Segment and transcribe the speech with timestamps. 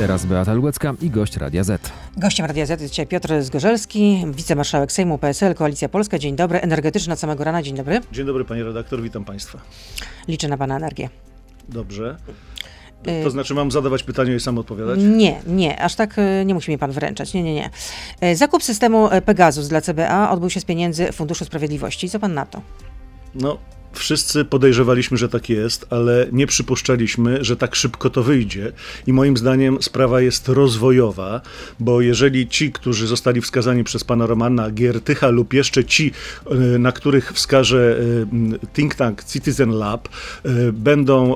[0.00, 1.90] Teraz Beata Lubecka i gość Radia Z.
[2.16, 6.18] Gościem Radia Z jest dzisiaj Piotr Zgorzelski, wicemarszałek Sejmu PSL, Koalicja Polska.
[6.18, 7.62] Dzień dobry, energetyczna od samego rana.
[7.62, 8.00] Dzień dobry.
[8.12, 9.58] Dzień dobry panie redaktor, witam państwa.
[10.28, 11.08] Liczę na pana energię.
[11.68, 12.16] Dobrze.
[13.08, 14.98] Y- To znaczy mam zadawać pytanie i sam odpowiadać?
[15.02, 17.34] Nie, nie, aż tak y, nie musi mi pan wręczać.
[17.34, 17.70] Nie, nie, nie.
[18.24, 22.10] Y, Zakup systemu Pegasus dla CBA odbył się z pieniędzy Funduszu Sprawiedliwości.
[22.10, 22.60] Co pan na to?
[23.34, 23.58] No,
[23.92, 28.72] wszyscy podejrzewaliśmy, że tak jest, ale nie przypuszczaliśmy, że tak szybko to wyjdzie.
[29.06, 31.40] I moim zdaniem sprawa jest rozwojowa,
[31.80, 36.12] bo jeżeli ci, którzy zostali wskazani przez pana Romana Giertycha lub jeszcze ci,
[36.52, 38.00] y, na których wskaże
[38.62, 40.08] y, think tank Citizen Lab,
[40.46, 41.34] y, będą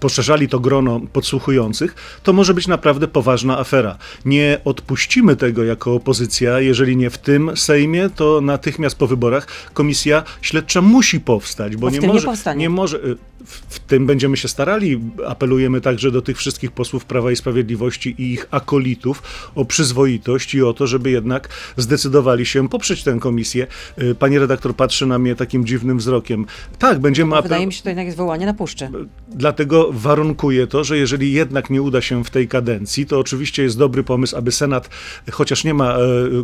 [0.00, 3.98] poszerzali to grono podsłuchujących, to może być naprawdę poważna afera.
[4.24, 10.22] Nie odpuścimy tego jako opozycja, jeżeli nie w tym Sejmie, to natychmiast po wyborach komisja
[10.42, 12.60] śledcza musi powstać, bo, Bo nie, nie może, powstanie.
[12.60, 12.96] nie może.
[13.04, 15.00] y, W, w tym będziemy się starali.
[15.26, 19.22] Apelujemy także do tych wszystkich posłów Prawa i Sprawiedliwości i ich akolitów
[19.54, 23.66] o przyzwoitość i o to, żeby jednak zdecydowali się poprzeć tę komisję.
[24.02, 26.46] Y, Pani redaktor patrzy na mnie takim dziwnym wzrokiem.
[26.78, 28.88] Tak, będziemy apel- Wydaje mi się, że to jednak jest wołanie na puszczy.
[29.28, 33.78] Dlatego warunkuje to, że jeżeli jednak nie uda się w tej kadencji, to oczywiście jest
[33.78, 34.88] dobry pomysł, aby Senat,
[35.30, 35.98] chociaż nie ma e,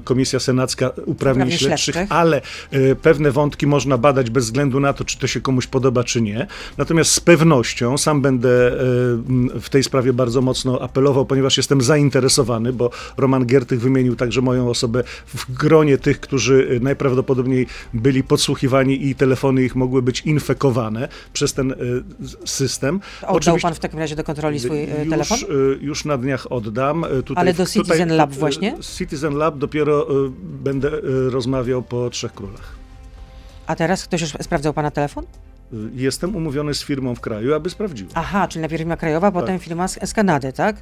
[0.04, 2.12] komisja senacka uprawnień Uprawnień śledczych, śledczych.
[2.16, 6.04] ale e, pewne wątki można badać bez względu na to, czy to się komuś podoba,
[6.04, 6.46] czy nie.
[6.78, 8.74] Natomiast z pewnością sam będę e,
[9.60, 14.70] w tej sprawie bardzo mocno apelował, ponieważ jestem zainteresowany, bo Roman Giertych wymienił także moją
[14.70, 21.08] osobę w gronie tych, którzy e, najprawdopodobniej byli podsłuchiwani i telefony ich mogły być infekowane
[21.32, 21.76] przez ten e,
[22.44, 23.00] system.
[23.26, 25.38] Oddał pan w takim razie do kontroli swój już, telefon?
[25.80, 27.04] Już na dniach oddam.
[27.24, 28.74] Tutaj, Ale do Citizen Lab y, właśnie?
[28.98, 30.06] Citizen Lab dopiero
[30.40, 30.90] będę
[31.30, 32.85] rozmawiał po Trzech Królach.
[33.66, 35.24] A teraz ktoś już sprawdzał pana telefon?
[35.72, 38.10] Y, Jestem umówiony z firmą w kraju, aby sprawdziła.
[38.14, 39.40] Aha, czyli najpierw firma krajowa, Tak.
[39.40, 40.76] potem firma z, z Kanady, tak?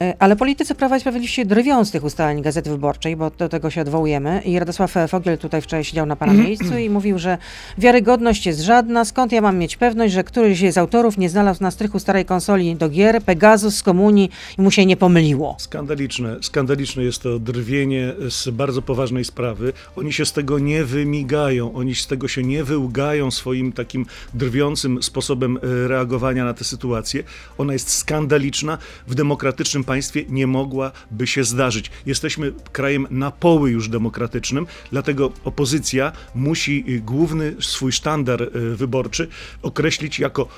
[0.00, 3.48] E, Ale politycy Prawa i Sprawiedliwości się drwią z tych ustaleń Gazety Wyborczej, bo do
[3.48, 4.42] tego się odwołujemy.
[4.44, 7.38] I Radosław Fogiel tutaj wczoraj siedział na pana miejscu i mówił, że
[7.78, 9.04] wiarygodność jest żadna.
[9.04, 12.76] Skąd ja mam mieć pewność, że któryś z autorów nie znalazł na strychu starej konsoli
[12.76, 15.56] do gier Pegasus z komunii i mu się nie pomyliło?
[15.58, 19.72] Skandaliczne, skandaliczne jest to drwienie z bardzo poważnej sprawy.
[19.96, 24.03] Oni się z tego nie wymigają, oni z tego się nie wyłgają swoim takim
[24.34, 27.24] drwiącym sposobem e, reagowania na tę sytuację.
[27.58, 28.78] Ona jest skandaliczna.
[29.06, 31.90] W demokratycznym państwie nie mogłaby się zdarzyć.
[32.06, 39.28] Jesteśmy krajem na poły już demokratycznym, dlatego opozycja musi y, główny swój sztandar y, wyborczy
[39.62, 40.48] określić jako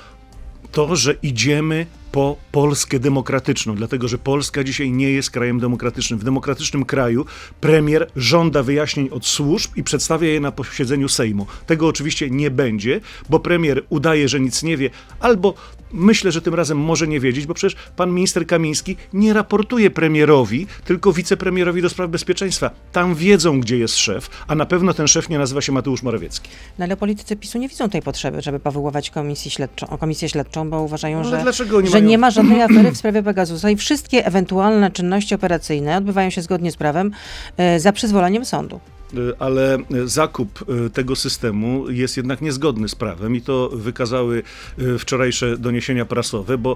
[0.71, 6.19] to, że idziemy po Polskę demokratyczną, dlatego że Polska dzisiaj nie jest krajem demokratycznym.
[6.19, 7.25] W demokratycznym kraju
[7.61, 11.47] premier żąda wyjaśnień od służb i przedstawia je na posiedzeniu Sejmu.
[11.67, 14.89] Tego oczywiście nie będzie, bo premier udaje, że nic nie wie,
[15.19, 15.53] albo
[15.93, 20.67] myślę, że tym razem może nie wiedzieć, bo przecież pan minister Kamiński nie raportuje premierowi,
[20.85, 22.69] tylko wicepremierowi do spraw bezpieczeństwa.
[22.91, 26.49] Tam wiedzą, gdzie jest szef, a na pewno ten szef nie nazywa się Mateusz Morawiecki.
[26.79, 30.81] No ale politycy PiSu nie widzą tej potrzeby, żeby powoływać komisję śledczą, komisję śledczą, bo
[30.81, 34.91] uważają, No że, że mają- nie ma żadnej afery w sprawie Pegasusa i wszystkie ewentualne
[34.91, 37.11] czynności operacyjne odbywają się zgodnie z prawem
[37.57, 38.79] e, za przyzwoleniem sądu.
[39.13, 44.43] Y, ale zakup y, tego systemu jest jednak niezgodny z prawem i to wykazały
[44.79, 46.75] y, wczorajsze doniesienia prasowe, bo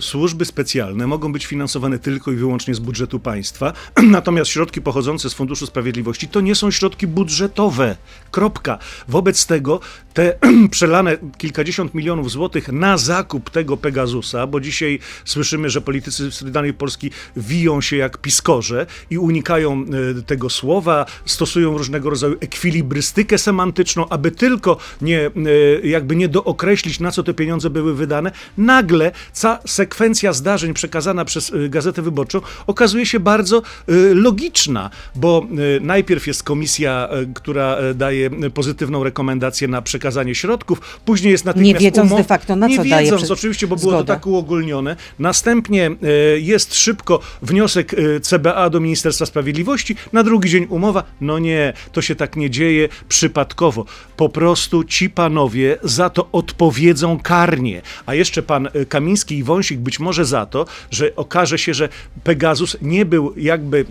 [0.00, 5.34] służby specjalne mogą być finansowane tylko i wyłącznie z budżetu państwa, natomiast środki pochodzące z
[5.34, 7.96] Funduszu Sprawiedliwości to nie są środki budżetowe.
[8.30, 8.78] Kropka.
[9.08, 9.80] Wobec tego
[10.14, 10.38] te
[10.70, 16.74] przelane kilkadziesiąt milionów złotych na zakup tego Pegasusa, bo dzisiaj słyszymy, że politycy z danej
[16.74, 19.84] Polski wiją się jak piskorze i unikają
[20.26, 27.10] tego słowa, stosują różnego rodzaju ekwilibrystykę semantyczną, aby tylko nie, y, jakby nie dookreślić, na
[27.10, 28.32] co te pieniądze były wydane.
[28.58, 35.46] Nagle cała sekwencja zdarzeń przekazana przez y, Gazetę Wyborczą okazuje się bardzo y, logiczna, bo
[35.80, 42.10] najpierw jest komisja, która daje pozytywną rekomendację na przekazanie środków, później jest natychmiast Nie wiedząc
[42.12, 44.96] umo- de facto, na nie co daje wiedząc, przy- oczywiście, bo było to tak uogólnione.
[45.18, 51.04] Następnie e, jest szybko wniosek e, CBA do Ministerstwa Sprawiedliwości, na drugi dzień umowa.
[51.20, 51.53] No nie,
[51.92, 53.84] to się tak nie dzieje przypadkowo.
[54.16, 57.82] Po prostu ci panowie za to odpowiedzą karnie.
[58.06, 61.88] A jeszcze pan e, Kamiński i Wąsik być może za to, że okaże się, że
[62.24, 63.84] Pegasus nie był jakby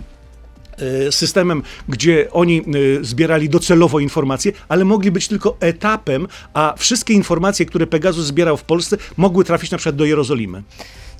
[0.78, 7.14] e, systemem, gdzie oni e, zbierali docelowo informacje, ale mogli być tylko etapem, a wszystkie
[7.14, 10.62] informacje, które Pegasus zbierał w Polsce, mogły trafić na przykład do Jerozolimy.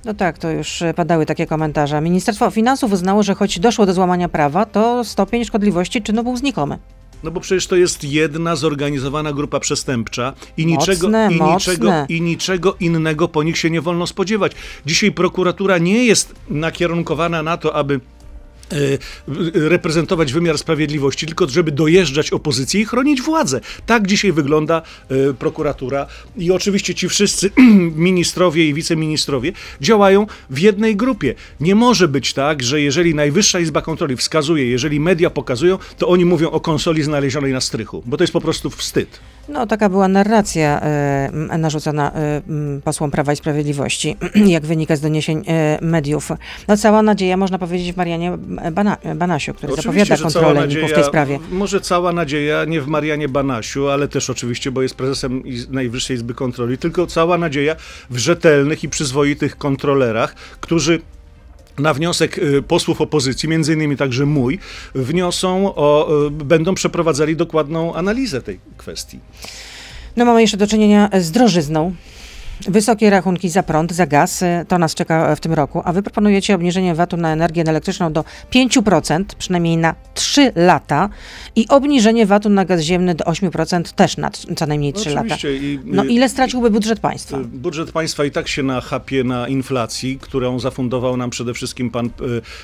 [0.05, 2.01] No tak, to już e, padały takie komentarze.
[2.01, 6.79] Ministerstwo Finansów uznało, że choć doszło do złamania prawa, to stopień szkodliwości czynu był znikomy.
[7.25, 12.21] No bo przecież to jest jedna zorganizowana grupa przestępcza i Mocne, niczego, i niczego, i
[12.21, 14.53] niczego innego po nich się nie wolno spodziewać.
[14.87, 18.01] Dzisiaj prokuratura nie jest nakierunkowana na to, aby
[19.55, 23.61] reprezentować wymiar sprawiedliwości, tylko żeby dojeżdżać opozycję i chronić władzę.
[23.87, 26.07] Tak dzisiaj wygląda e, prokuratura
[26.37, 27.51] i oczywiście ci wszyscy
[28.09, 31.35] ministrowie i wiceministrowie działają w jednej grupie.
[31.61, 36.25] Nie może być tak, że jeżeli Najwyższa Izba Kontroli wskazuje, jeżeli media pokazują, to oni
[36.25, 39.21] mówią o konsoli znalezionej na strychu, bo to jest po prostu wstyd.
[39.49, 42.43] No, taka była narracja e, narzucona e,
[42.85, 46.29] posłom Prawa i Sprawiedliwości, jak wynika z doniesień e, mediów.
[46.69, 48.39] No, cała nadzieja, można powiedzieć, w Marianie
[48.73, 51.39] Bana, Banasiu, który zapowiada że cała kontrolę NIK w tej sprawie.
[51.51, 56.35] Może cała nadzieja nie w Marianie Banasiu, ale też oczywiście, bo jest prezesem Najwyższej Izby
[56.35, 57.77] Kontroli, tylko cała nadzieja
[58.11, 61.01] w rzetelnych i przyzwoitych kontrolerach, którzy
[61.79, 64.59] na wniosek y, posłów opozycji, między innymi także mój,
[64.95, 69.21] wniosą o, y, będą przeprowadzali dokładną analizę tej kwestii.
[70.17, 71.95] No mamy jeszcze do czynienia z drożyzną.
[72.69, 76.03] Wysokie rachunki za prąd, za gaz, e, to nas czeka w tym roku, a wy
[76.03, 81.09] proponujecie obniżenie VAT-u na energię elektryczną do 5%, przynajmniej na 3 lata
[81.57, 85.37] i obniżenie VAT-u na gaz ziemny do 8% też na co najmniej 3 lata.
[85.49, 87.37] I, No y, ile straciłby budżet państwa?
[87.39, 92.07] Y, Budżet państwa i tak się nachapie na inflacji, którą zafundował nam przede wszystkim pan
[92.07, 92.11] y,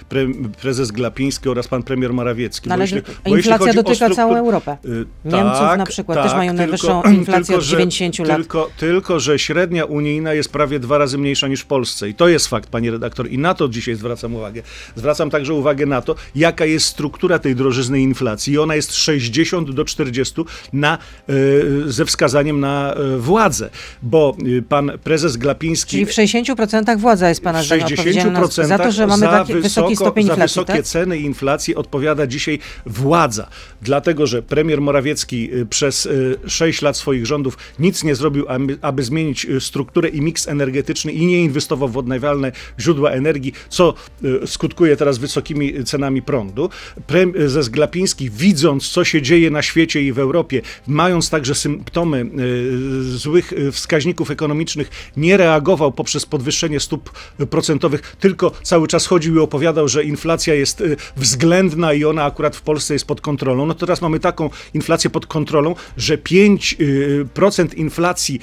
[0.09, 0.21] pre,
[0.63, 2.69] prezes Glapiński oraz pan premier Morawiecki.
[2.69, 4.77] No, ale jeśli- inflacja dotyka struktur- całą Europę.
[5.25, 8.37] Niemców tak, na przykład tak, też mają tylko- najwyższą inflację od że- 90 lat.
[8.37, 12.09] Tylko, tylko, że średnia unijna jest prawie dwa razy mniejsza niż w Polsce.
[12.09, 13.31] I to jest fakt, panie redaktor.
[13.31, 14.63] I na to dzisiaj zwracam uwagę.
[14.97, 18.53] Zwracam także uwagę na to, jaka jest struktura tej drożyzny inflacji.
[18.53, 20.35] I ona jest 60 do 40
[20.73, 20.99] na,
[21.31, 23.71] y, ze wskazaniem na y, władzę.
[24.03, 25.91] Bo y, pan prezes Glapiński...
[25.91, 29.55] Czyli w 60% władza jest pana zdaniem odpowiedzialna 60% za to, że mamy za taki
[29.55, 30.87] wysoki wysoko- stopień Za inflacji, wysokie tak?
[30.87, 33.49] ceny i inflację odpowiada dzisiaj władza.
[33.83, 38.79] Dlatego, że premier Morawiecki y, przez y, 6 lat swoich rządów nic nie zrobił, aby,
[38.83, 43.95] aby zmienić y, strukturę i miks energetyczny i nie inwestował w odnawialne źródła energii, co
[44.25, 46.71] y, skutkuje teraz wysokimi cenami prądu.
[47.07, 53.19] Prezes Glapiński, widząc, co się dzieje na świecie i w Europie, mając także symptomy y,
[53.19, 57.11] złych wskaźników ekonomicznych, nie reagował poprzez podwyższenie stóp
[57.51, 60.83] procentowych, tylko cały czas chodził i opowiadał, że inflacja jest
[61.17, 63.67] względna i ona akurat w Polsce jest pod kontrolą.
[63.67, 68.41] No teraz mamy taką inflację pod kontrolą, że 5% inflacji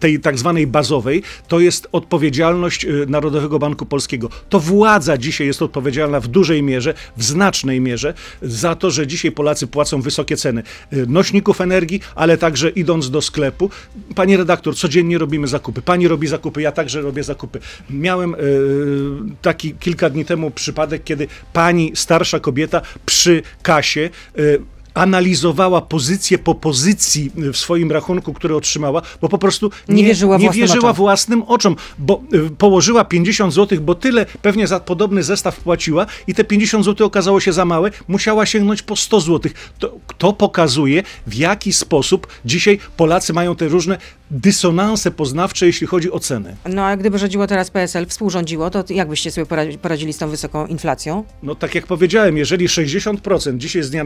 [0.00, 4.28] tej tak zwanej bazowej to jest odpowiedzialność y, Narodowego Banku Polskiego.
[4.48, 9.32] To władza dzisiaj jest odpowiedzialna w dużej mierze, w znacznej mierze za to, że dzisiaj
[9.32, 10.62] Polacy płacą wysokie ceny
[10.92, 13.70] y, nośników energii, ale także idąc do sklepu.
[14.14, 15.82] Panie redaktor, codziennie robimy zakupy.
[15.82, 17.60] Pani robi zakupy, ja także robię zakupy.
[17.90, 18.38] Miałem y,
[19.42, 24.10] taki kilka dni temu przypadek, kiedy pani starsza kobieta przy kasie
[24.96, 30.44] analizowała pozycję po pozycji w swoim rachunku, który otrzymała, bo po prostu Nie wierzyła nie
[30.44, 30.96] własnym wierzyła oczom.
[30.96, 36.34] własnym oczom, bo y, położyła 50 zł, bo tyle pewnie za podobny zestaw płaciła i
[36.34, 39.52] te 50 zł okazało się za małe, musiała sięgnąć po 100 zł.
[39.78, 43.98] To, to pokazuje, w jaki sposób dzisiaj Polacy mają te różne
[44.30, 46.56] dysonanse poznawcze, jeśli chodzi o ceny.
[46.68, 50.28] No a gdyby rządziło teraz PSL, współrządziło, to jak byście sobie poradzi- poradzili z tą
[50.28, 51.24] wysoką inflacją?
[51.42, 54.04] No tak jak powiedziałem, jeżeli 60% dzisiaj zdia-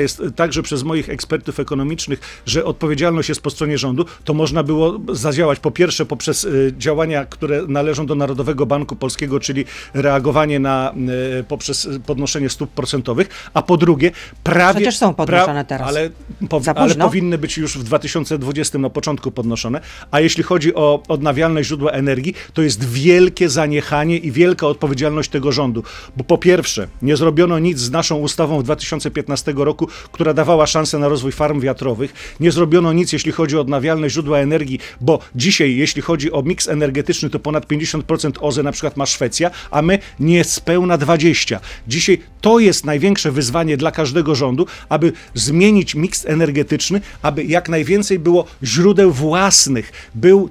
[0.00, 5.00] jest także przez moich ekspertów ekonomicznych, że odpowiedzialność jest po stronie rządu, to można było
[5.12, 10.94] zadziałać po pierwsze poprzez y, działania, które należą do Narodowego Banku Polskiego, czyli reagowanie na
[11.40, 14.10] y, poprzez podnoszenie stóp procentowych, a po drugie
[14.42, 14.80] prawie...
[14.80, 15.88] Przecież są podnoszone teraz.
[15.88, 16.10] Ale,
[16.48, 19.80] po, ale powinny być już w 2020 na początku podnoszone.
[20.10, 25.52] A jeśli chodzi o odnawialne źródła energii, to jest wielkie zaniechanie i wielka odpowiedzialność tego
[25.52, 25.82] rządu.
[26.16, 29.81] Bo po pierwsze, nie zrobiono nic z naszą ustawą w 2015 roku,
[30.12, 32.36] która dawała szansę na rozwój farm wiatrowych.
[32.40, 36.68] Nie zrobiono nic, jeśli chodzi o odnawialne źródła energii, bo dzisiaj, jeśli chodzi o miks
[36.68, 41.58] energetyczny, to ponad 50% OZE na przykład ma Szwecja, a my niespełna 20%.
[41.88, 48.18] Dzisiaj to jest największe wyzwanie dla każdego rządu, aby zmienić miks energetyczny, aby jak najwięcej
[48.18, 50.50] było źródeł własnych, był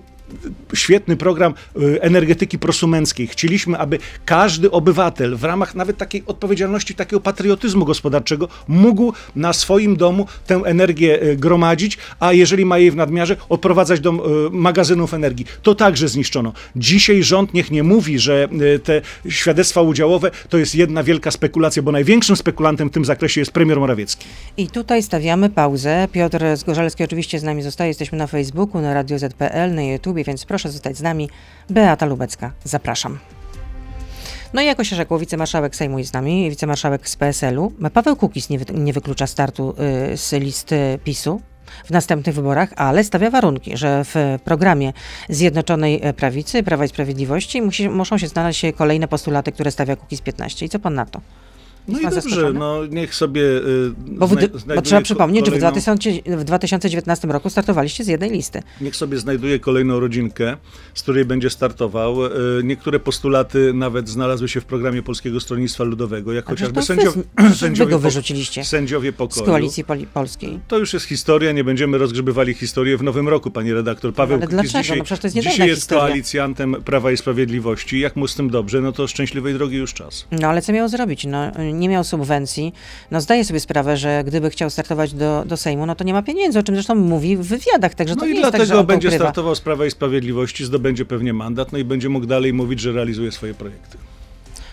[0.74, 3.28] świetny program y, energetyki prosumenckiej.
[3.28, 9.96] Chcieliśmy, aby każdy obywatel w ramach nawet takiej odpowiedzialności, takiego patriotyzmu gospodarczego mógł na swoim
[9.96, 15.14] domu tę energię y, gromadzić, a jeżeli ma jej w nadmiarze, odprowadzać do y, magazynów
[15.14, 15.46] energii.
[15.62, 16.54] To także zniszczono.
[16.76, 18.48] Dzisiaj rząd niech nie mówi, że
[18.84, 23.52] te świadectwa udziałowe to jest jedna wielka spekulacja, bo największym spekulantem w tym zakresie jest
[23.52, 24.26] premier Morawiecki.
[24.58, 26.08] I tutaj stawiamy pauzę.
[26.12, 27.88] Piotr Zgorzelski oczywiście z nami zostaje.
[27.88, 31.30] Jesteśmy na Facebooku, na Radio ZPL, na YouTubie, więc proszę zostać z nami.
[31.70, 33.20] Beata Lubecka, zapraszam.
[34.54, 37.74] No i jako się rzekło, wicemarszałek Sejmu jest z nami, wicemarszałek z PSL-u.
[37.94, 39.76] Paweł Kukiz nie, wy, nie wyklucza startu
[40.14, 41.42] y, z listy PiSu
[41.86, 44.94] w następnych wyborach, ale stawia warunki, że w programie
[45.30, 50.22] Zjednoczonej e, Prawicy, Prawa i Sprawiedliwości musi, muszą się znaleźć kolejne postulaty, które stawia Kukiz
[50.22, 50.66] 15.
[50.66, 51.22] I co pan na to?
[51.88, 53.42] No i dobrze, no niech sobie.
[53.42, 54.36] y, Bo, w,
[54.76, 58.64] bo trzeba przypomnieć, że w, kolejną- 2000, w 2019 roku startowaliście z jednej listy.
[58.82, 60.58] Niech sobie znajduje kolejną rodzinkę,
[60.94, 62.26] z której będzie startował.
[62.26, 62.30] Y,
[62.64, 67.56] Niektóre postulaty nawet znalazły się w programie Polskiego Stronnictwa Ludowego, jak A chociażby sędziowie, wy
[67.56, 69.46] sędziowie, go wyrzuciliście sędziowie z pokoju.
[69.46, 70.60] koalicji poli- polskiej.
[70.68, 74.14] To już jest historia, nie będziemy rozgrzebywali historii w nowym roku, panie redaktor.
[74.14, 74.82] Paweł Ale dlaczego?
[74.84, 76.04] dzisiaj, No przecież to jest dzisiaj jest historia.
[76.08, 78.00] koalicjantem Prawa i Sprawiedliwości.
[78.00, 80.28] Jak mu z tym dobrze, no to szczęśliwej drogi już czas.
[80.32, 81.26] No ale co miał zrobić?
[81.26, 82.74] No, nie miał subwencji.
[83.12, 86.22] No zdaje sobie sprawę, że gdyby chciał startować do, do Sejmu, no to nie ma
[86.22, 88.74] pieniędzy, o czym zresztą mówi w wywiadach, także No to i nie jest tak, dlatego
[88.74, 89.26] że on to będzie ukrywa.
[89.26, 92.92] startował z Prawa i Sprawiedliwości, zdobędzie pewnie mandat, no i będzie mógł dalej mówić, że
[92.92, 93.98] realizuje swoje projekty.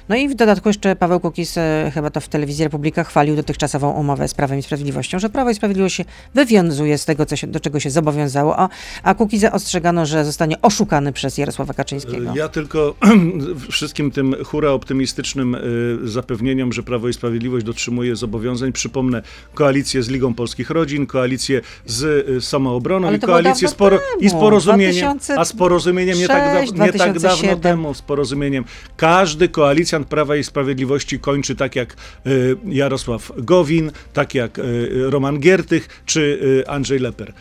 [0.09, 3.91] No i w dodatku jeszcze Paweł Kukiz, e, chyba to w telewizji Republika, chwalił dotychczasową
[3.91, 7.61] umowę z Prawem i Sprawiedliwością, że Prawo i Sprawiedliwość się wywiązuje z tego, się, do
[7.61, 8.69] czego się zobowiązało, a,
[9.03, 12.33] a Kukiza ostrzegano, że zostanie oszukany przez Jarosława Kaczyńskiego.
[12.35, 12.95] Ja tylko
[13.71, 19.23] wszystkim tym hura optymistycznym y, zapewnieniom, że Prawo i Sprawiedliwość dotrzymuje zobowiązań, przypomnę
[19.55, 24.33] koalicję z Ligą Polskich Rodzin, koalicję z y, Samoobroną i koalicję z, poro- i z
[24.33, 26.43] porozumieniem, a z 2006, porozumieniem nie tak,
[26.77, 27.61] da- nie tak dawno 2007.
[27.61, 28.65] temu, z porozumieniem.
[28.97, 29.49] Każdy
[29.99, 36.03] koalicjant Prawa i Sprawiedliwości kończy tak jak y, Jarosław Gowin, tak jak y, Roman Giertych
[36.07, 37.33] czy y, Andrzej Leper.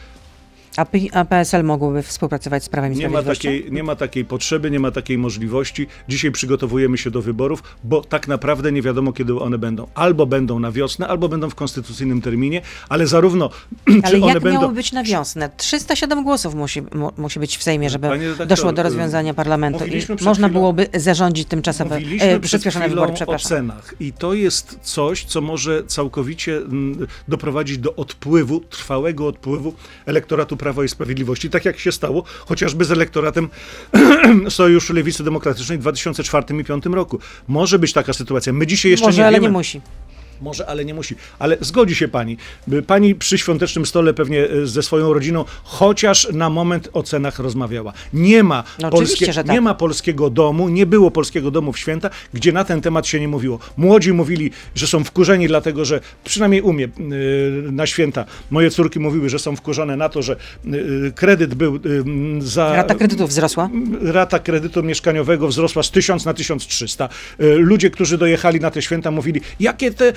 [0.78, 4.26] A, P- a PSL mogłoby współpracować z Prawem i Nie ma, takiej, nie ma takiej
[4.26, 5.88] potrzeby, nie ma takiej możliwości.
[6.10, 9.88] Dzisiaj przygotowujemy się do wyborów, bo tak naprawdę nie wiadomo, kiedy one będą.
[9.96, 13.50] Albo będą na wiosnę, albo będą w konstytucyjnym terminie, ale zarówno
[14.04, 14.60] Ale jak będą.
[14.62, 15.50] miało być na wiosnę?
[15.58, 20.24] 307 głosów musi, mu, musi być w Sejmie, żeby redaktor, doszło do rozwiązania parlamentu i
[20.26, 23.50] można chwilą- byłoby zarządzić tymczasowe, e, przyspieszone wybory, o przepraszam.
[23.50, 29.74] cenach i to jest coś, co może całkowicie mm, doprowadzić do odpływu, trwałego odpływu
[30.06, 33.50] elektoratu Prawa i Sprawiedliwości, tak jak się stało chociażby z elektoratem
[34.50, 37.20] Sojuszu Lewicy Demokratycznej w 2004 i 2005 roku.
[37.48, 38.54] Może być taka sytuacja.
[38.54, 39.48] My dzisiaj jeszcze Może, nie ale wiemy.
[39.48, 39.82] nie musi.
[40.42, 41.16] Może, ale nie musi.
[41.40, 42.38] Ale zgodzi się pani.
[42.88, 47.94] Pani przy świątecznym stole pewnie e, ze swoją rodziną chociaż na moment o cenach rozmawiała.
[48.14, 48.90] Nie ma, No
[49.32, 49.48] że tak.
[49.48, 53.20] nie ma polskiego domu, nie było polskiego domu w święta, gdzie na ten temat się
[53.20, 53.60] nie mówiło.
[53.78, 56.90] Młodzi mówili, że są wkurzeni, dlatego że przynajmniej u mnie e,
[57.72, 60.34] na święta moje córki mówiły, że są wkurzone na to, że
[60.66, 60.70] e,
[61.16, 61.80] kredyt był
[62.40, 62.76] za.
[62.76, 63.70] Rata kredytów wzrosła?
[64.02, 67.10] Rata kredytu mieszkaniowego wzrosła z 1000 na 1300.
[67.42, 70.14] Y, Ludzie, którzy dojechali na te święta, mówili, jakie te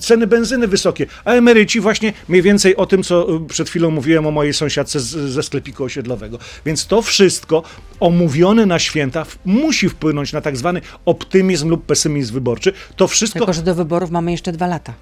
[0.00, 1.06] ceny benzyny wysokie.
[1.24, 5.00] A emeryci właśnie mniej więcej o tym, co y, przed chwilą mówiłem o mojej sąsiadce
[5.00, 6.38] z, ze sklepiku osiedlowego.
[6.66, 7.62] Więc to wszystko
[8.00, 12.72] omówione na święta musi wpłynąć na tak zwany optymizm lub pesymizm wyborczy.
[12.96, 14.92] To wszystko Tylko, że do wyborów mamy jeszcze dwa lata.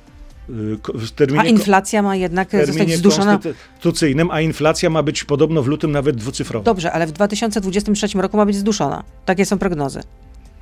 [0.50, 3.38] y, terminie A inflacja ma jednak zostać zduszona.
[3.38, 6.64] konstytucyjnym, a inflacja ma być podobno w lutym nawet dwucyfrowa.
[6.64, 9.04] Dobrze, ale w 2023 roku ma być zduszona.
[9.24, 10.00] Takie są prognozy.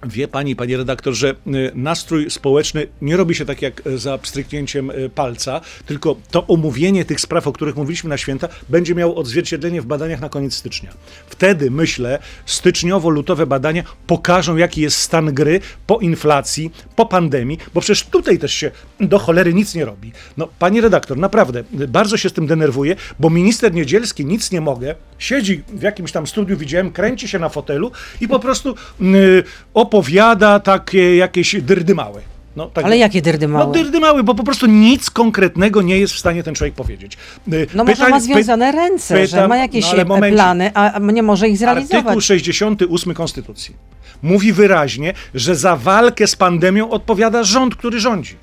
[0.06, 4.18] Wie pani, panie redaktor, że y, nastrój społeczny nie robi się tak jak y, za
[4.18, 9.14] pstryknięciem y, palca, tylko to omówienie tych spraw, o których mówiliśmy na święta, będzie miało
[9.14, 10.90] odzwierciedlenie w badaniach na koniec stycznia.
[11.26, 18.06] Wtedy, myślę, styczniowo-lutowe badania pokażą, jaki jest stan gry po inflacji, po pandemii, bo przecież
[18.06, 18.70] tutaj też się
[19.00, 20.12] do cholery nic nie robi.
[20.36, 24.94] No, pani redaktor, naprawdę, bardzo się z tym denerwuję, bo minister Niedzielski, nic nie mogę,
[25.24, 27.90] siedzi w jakimś tam studiu, widziałem, kręci się na fotelu
[28.20, 29.42] i po prostu y,
[29.74, 32.20] opowiada takie jakieś dyrdymały.
[32.56, 33.72] No, tak Ale jakie dyrdy No małe?
[33.72, 37.16] dyrdymały, bo po prostu nic konkretnego nie jest w stanie ten człowiek powiedzieć.
[37.52, 41.22] Y, No może pytań- ma py- związane ręce, że ma jakieś no, plany, a nie
[41.22, 41.94] może ich zrealizować.
[42.04, 43.76] Artykuł 68 Konstytucji
[44.22, 48.36] mówi wyraźnie, że za walkę z pandemią odpowiada rząd, który rządzi.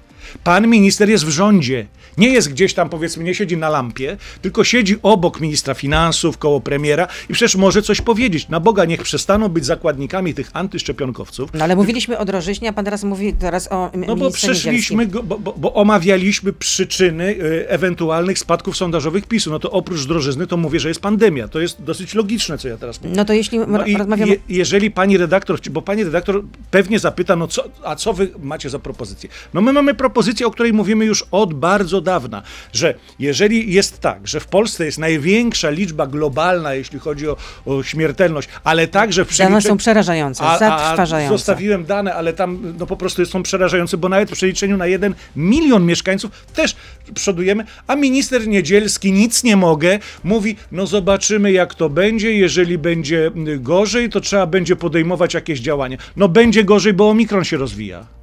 [0.44, 1.88] Pan minister jest w rządzie.
[2.18, 6.62] Nie jest gdzieś tam, powiedzmy, nie siedzi na lampie, tylko siedzi obok ministra finansów, koło
[6.62, 8.50] premiera i przecież może coś powiedzieć.
[8.50, 11.50] Na Boga, niech przestaną być zakładnikami tych antyszczepionkowców.
[11.54, 15.24] No ale mówiliśmy o drożyźnie, a pan teraz mówi teraz o No bo przeszliśmy, go,
[15.24, 19.52] bo, bo, bo omawialiśmy przyczyny y, ewentualnych spadków sondażowych PiSu.
[19.52, 21.48] No to oprócz drożyzny to mówię, że jest pandemia.
[21.48, 23.16] To jest dosyć logiczne, co ja teraz mówię.
[23.16, 24.32] No to jeśli No rozmawiamy...
[24.32, 28.70] je, jeżeli pani redaktor, bo pani redaktor pewnie zapyta, no co, a co wy macie
[28.70, 29.30] za propozycję?
[29.54, 34.00] No my mamy propozycję propozycja, o której mówimy już od bardzo dawna, że jeżeli jest
[34.00, 39.26] tak, że w Polsce jest największa liczba globalna, jeśli chodzi o, o śmiertelność, ale także
[39.26, 39.62] w Dane przeliczeniu...
[39.62, 41.38] są przerażające, zatrważające.
[41.38, 45.16] Zostawiłem dane, ale tam no po prostu są przerażające, bo nawet w przeliczeniu na jeden
[45.36, 46.76] milion mieszkańców też
[47.14, 53.32] przodujemy, a minister Niedzielski nic nie mogę, mówi, no zobaczymy jak to będzie, jeżeli będzie
[53.60, 55.98] gorzej, to trzeba będzie podejmować jakieś działania.
[56.16, 58.21] No będzie gorzej, bo omikron się rozwija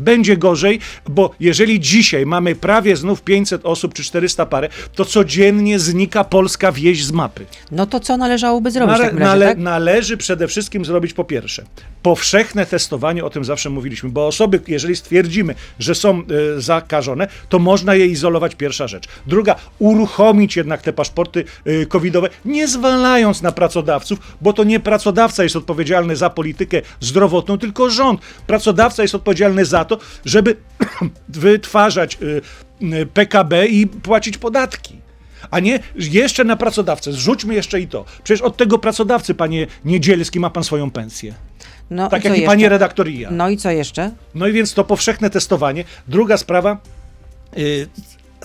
[0.00, 5.78] będzie gorzej, bo jeżeli dzisiaj mamy prawie znów 500 osób czy 400 parę, to codziennie
[5.78, 7.46] znika polska wieś z mapy.
[7.70, 9.58] No to co należałoby zrobić Nale, razie, nale, tak?
[9.58, 11.64] Należy przede wszystkim zrobić po pierwsze
[12.02, 16.22] powszechne testowanie, o tym zawsze mówiliśmy, bo osoby, jeżeli stwierdzimy, że są
[16.56, 19.08] y, zakażone, to można je izolować, pierwsza rzecz.
[19.26, 25.42] Druga, uruchomić jednak te paszporty y, covidowe, nie zwalając na pracodawców, bo to nie pracodawca
[25.42, 28.20] jest odpowiedzialny za politykę zdrowotną, tylko rząd.
[28.46, 29.89] Pracodawca jest odpowiedzialny za to,
[30.24, 30.56] żeby
[31.28, 32.42] wytwarzać y,
[32.82, 35.00] y, PKB i płacić podatki.
[35.50, 37.12] A nie jeszcze na pracodawcę.
[37.12, 38.04] Zrzućmy jeszcze i to.
[38.24, 41.34] Przecież od tego pracodawcy, panie Niedzielski, ma pan swoją pensję.
[41.90, 43.30] No, tak jak i pani redaktor i ja.
[43.30, 44.10] No i co jeszcze?
[44.34, 45.84] No i więc to powszechne testowanie.
[46.08, 46.78] Druga sprawa.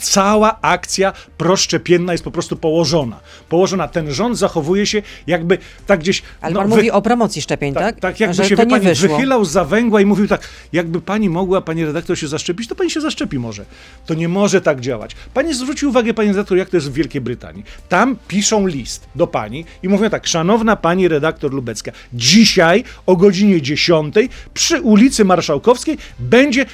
[0.02, 3.20] Cała akcja proszczepienna jest po prostu położona.
[3.50, 3.88] Położona.
[3.88, 6.24] Ten rząd zachowuje się jakby tak gdzieś.
[6.42, 7.84] Ale no, pan wy- mówi o promocji szczepień, tak?
[7.84, 9.10] tak, tak jakby Że się to pani, wyszło.
[9.10, 12.92] wychylał za węgła i mówił tak, jakby pani mogła, pani redaktor, się zaszczepić, to pani
[12.92, 13.66] się zaszczepi może.
[14.06, 15.12] To nie może tak działać.
[15.34, 17.64] Pani zwróci uwagę, pani redaktor, jak to jest w Wielkiej Brytanii.
[17.90, 23.62] Tam piszą list do pani i mówią tak, szanowna pani redaktor Lubecka, dzisiaj o godzinie
[23.62, 24.16] 10
[24.54, 26.66] przy ulicy Marszałkowskiej będzie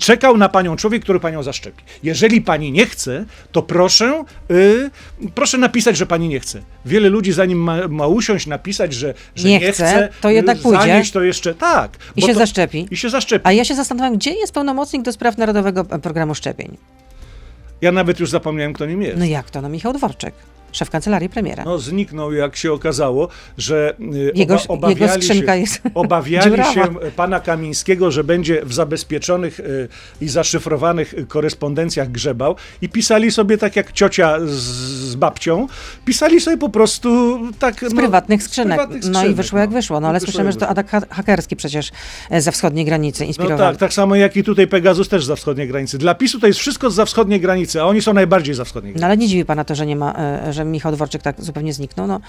[0.00, 1.82] czekał na panią człowiek, który panią zaszczepi.
[2.02, 4.90] Jeżeli pani nie chce, to proszę, y,
[5.34, 6.62] proszę napisać, że pani nie chce.
[6.86, 10.58] Wiele ludzi zanim ma, ma usiąść, napisać, że, że Nie nie, chce, chce, to jednak
[10.58, 10.82] y, pójdzie.
[10.82, 11.90] zanieść to jeszcze tak.
[12.16, 12.88] I się to, zaszczepi.
[12.90, 13.46] I się zaszczepi.
[13.46, 16.76] A ja się zastanawiam, gdzie jest pełnomocnik do spraw Narodowego Programu Szczepień?
[17.80, 19.18] Ja nawet już zapomniałem, kto nim jest.
[19.18, 19.62] No jak to?
[19.62, 20.34] No Michał Dworczyk,
[20.72, 21.64] szef kancelarii premiera.
[21.64, 26.64] No, zniknął, jak się okazało, że y, Jego- oba, obawiali, jego skrzynka się, jest obawiali
[26.74, 26.82] się
[27.16, 29.88] pana Kamińskiego, że będzie w zabezpieczonych y,
[30.20, 34.50] i zaszyfrowanych korespondencjach grzebał i pisali sobie tak jak ciocia z,
[35.10, 35.66] z babcią,
[36.04, 37.74] pisali sobie po prostu tak...
[37.90, 38.78] Z prywatnych skrzynek.
[38.78, 39.76] prywatnych No i skrzynek, wyszło jak no.
[39.76, 40.00] wyszło.
[40.00, 41.90] No ale słyszymy, że to atak ha- hakerski przecież
[42.30, 43.58] e, za wschodniej granicy No inspirowany.
[43.58, 45.98] tak, tak samo jak i tutaj Pegasus też za wschodniej granicy.
[45.98, 48.98] Dla PiSu to jest wszystko za wschodniej granicy, a oni są najbardziej za wschodniej No
[48.98, 49.06] granicy.
[49.06, 52.06] ale nie dziwi pana to, że nie ma, e, że Michał Dworczyk tak zupełnie zniknął.
[52.06, 52.20] No,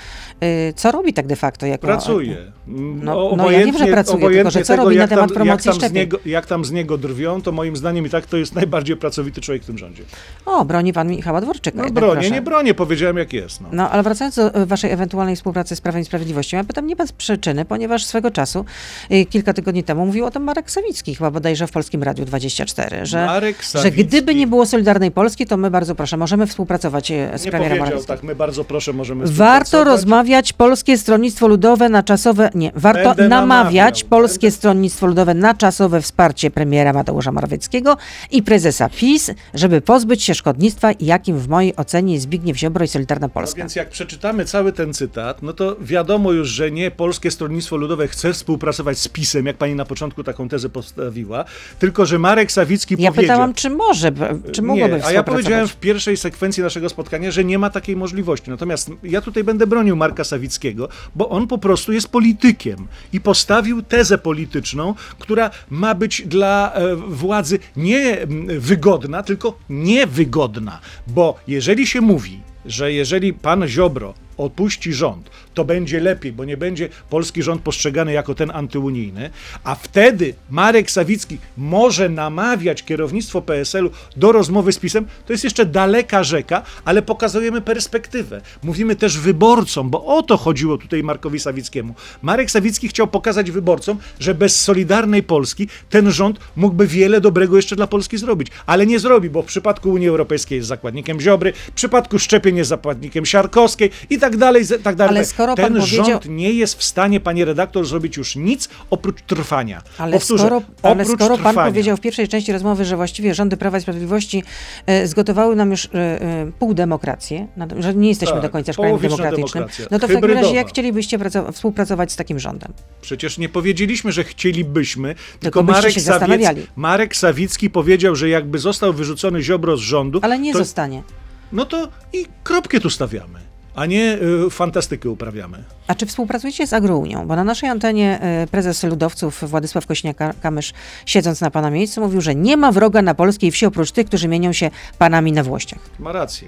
[0.41, 1.65] e, co robi tak de facto?
[1.65, 2.37] Jako, Pracuje.
[2.67, 5.67] No- no ja wiem, że pracuje, tylko że co tego, robi na temat tam, promocji
[5.69, 5.97] jak tam, z szczepień?
[6.03, 9.41] niego, jak tam z niego drwią, to moim zdaniem i tak to jest najbardziej pracowity
[9.41, 10.03] człowiek w tym rządzie.
[10.45, 11.77] O, broni pan Michała Dworczyka.
[11.77, 12.31] No jednak, bronię, proszę.
[12.31, 13.61] nie bronię, powiedziałem jak jest.
[13.61, 13.67] No.
[13.71, 16.95] No, ale wracając do e, waszej ewentualnej współpracy z Prawem i Sprawiedliwością, ja pytam nie
[16.95, 18.65] bez przyczyny, ponieważ swego czasu,
[19.09, 23.05] e, kilka tygodni temu, mówił o tym Marek Sawicki, chyba bodajże w Polskim Radiu 24,
[23.05, 23.41] że,
[23.81, 27.77] że gdyby nie było Solidarnej Polski, to my bardzo proszę, możemy współpracować z Nie premierem
[27.79, 28.07] Morawieckim.
[28.07, 33.29] tak, my bardzo proszę, możemy Warto rozmawiać Polskie Stronnictwo Ludowe na czasowe, nie, warto Będę
[33.29, 37.97] namawiać namawiał, Polskie będę- Stronnictwo Ludowe na czasowe wsparcie premiera Mateusza Morawieckiego
[38.31, 43.27] i prezesa PiS, żeby pozbyć się szkodnictwa, jakim w mojej ocenie Zbigniew Ziobro i Solidarna
[43.27, 43.57] No Polska.
[43.57, 48.07] więc jak przeczytamy cały ten cytat, no to wiadomo już, że nie Polskie Stronnictwo Ludowe
[48.07, 51.45] chce współpracować z PiSem, jak pani na początku taką tezę postawiła,
[51.79, 53.33] tylko że Marek Sawicki Ja powiedział...
[53.35, 54.11] pytałam, czy może,
[54.51, 57.95] czy mogłoby nie, a ja powiedziałem w pierwszej sekwencji naszego spotkania, że nie ma takiej
[57.95, 58.12] możliwości.
[58.47, 63.81] Natomiast ja tutaj będę bronił Marka Sawickiego, bo on po prostu jest politykiem i postawił
[63.81, 70.79] tezę polityczną, która ma być dla e, władzy nie mm, wygodna, tylko niewygodna.
[71.07, 76.57] Bo jeżeli się mówi, że jeżeli pan Ziobro opuści rząd, to będzie lepiej, bo nie
[76.57, 79.29] będzie polski rząd postrzegany jako ten antyunijny,
[79.63, 85.65] a wtedy Marek Sawicki może namawiać kierownictwo PSL-u do rozmowy z PiSem, to jest jeszcze
[85.65, 88.41] daleka rzeka, ale pokazujemy perspektywę.
[88.63, 91.95] Mówimy też wyborcom, bo o to chodziło tutaj Markowi Sawickiemu.
[92.21, 97.75] Marek Sawicki chciał pokazać wyborcom, że bez Solidarnej Polski ten rząd mógłby wiele dobrego jeszcze
[97.75, 101.71] dla Polski zrobić, ale nie zrobi, bo w przypadku Unii Europejskiej jest zakładnikiem Ziobry, w
[101.71, 105.15] przypadku szczepień jest zakładnikiem Siarkowskiej i tak dalej, tak dalej.
[105.15, 108.69] Ale skoro ten pan powiedział- rząd nie jest w stanie, panie redaktor, zrobić już nic
[108.89, 109.81] oprócz trwania.
[109.97, 111.71] Ale Powtórzę, skoro, ale skoro pan trwania.
[111.71, 114.43] powiedział w pierwszej części rozmowy, że właściwie rządy Prawa i Sprawiedliwości
[114.85, 115.89] e, zgotowały nam już e,
[116.21, 120.09] e, półdemokrację, na- że nie jesteśmy Tak, do końca krajem demokratycznym, demokracja, no to w
[120.09, 120.41] takim hybrydowa.
[120.41, 122.73] razie jak chcielibyście praco- współpracować z takim rządem?
[123.01, 126.57] Przecież nie powiedzieliśmy, że chcielibyśmy, tylko, byście Marek, się Sawiec.
[126.75, 131.03] Marek Sawicki powiedział, że jakby został wyrzucony Ziobro z rządu, Ale nie to, zostanie.
[131.51, 133.39] no to i kropkę tu stawiamy.
[133.75, 135.63] A nie y, fantastykę uprawiamy.
[135.87, 137.27] A czy współpracujecie z Agrounią?
[137.27, 140.73] Bo na naszej antenie e, prezes ludowców Władysław Kośniak-Kamysz,
[141.05, 144.27] siedząc na pana miejscu, mówił, że nie ma wroga na polskiej wsi oprócz tych, którzy
[144.27, 145.79] mienią się panami na włościach.
[145.99, 146.47] Ma rację.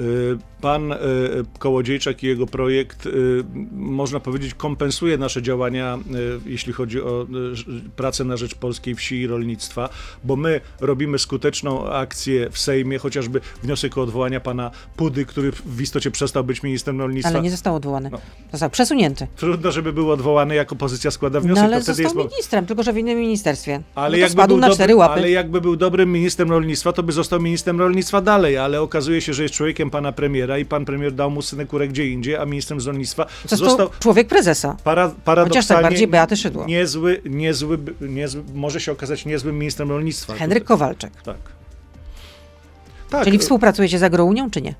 [0.00, 0.96] Y, Pan y,
[1.58, 5.98] Kołodziejczak i jego projekt, y, można powiedzieć, kompensuje nasze działania,
[6.46, 7.26] jeśli chodzi o
[7.96, 9.88] pracę na rzecz polskiej wsi i rolnictwa,
[10.24, 15.80] bo my robimy skuteczną akcję w Sejmie, chociażby wniosek o odwołania pana Pudy, który w
[15.80, 17.30] istocie przestał być ministrem rolnictwa.
[17.30, 18.10] Ale nie został odwołany.
[18.10, 18.20] No.
[18.52, 19.26] Został przesunięty.
[19.36, 21.62] Trudno, żeby był odwołany, jak opozycja składa wniosek.
[21.62, 22.16] No ale został jest...
[22.16, 23.82] ministrem, tylko że w innym ministerstwie.
[23.94, 27.78] Ale no jakby, na dobry, ale jakby był dobrym ministrem rolnictwa, to by został ministrem
[27.78, 31.42] rolnictwa dalej, ale okazuje się, że jest człowiekiem pana premiera i pan premier dał mu
[31.42, 34.76] synekurę gdzie indziej, a ministrem z rolnictwa Został został człowiek prezesa.
[34.84, 36.66] para, Chociaż tak bardziej Beaty Szydło.
[36.66, 40.34] niezły, niezły, niezły, może się okazać niezłym ministrem rolnictwa.
[40.34, 41.22] Henryk Kowalczyk.
[41.22, 41.36] Tak.
[43.10, 43.24] Tak.
[43.24, 44.74] Czyli współpracujecie z Agrounią, czy nie?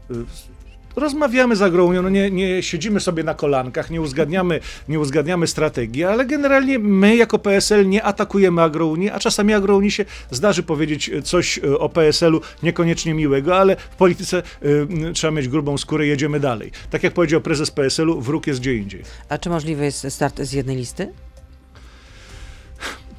[0.97, 6.05] Rozmawiamy z Agrounią, no nie, nie siedzimy sobie na kolankach, nie uzgadniamy, nie uzgadniamy strategii,
[6.05, 11.59] ale generalnie my jako PSL nie atakujemy Agrounii, a czasami Agrounii się zdarzy powiedzieć coś
[11.59, 16.71] e, o PSL-u niekoniecznie miłego, ale w polityce y, trzeba mieć grubą skórę, jedziemy dalej.
[16.91, 19.03] Tak jak powiedział prezes PSL-u, wróg jest gdzie indziej.
[19.29, 21.13] A czy możliwy jest start z jednej listy?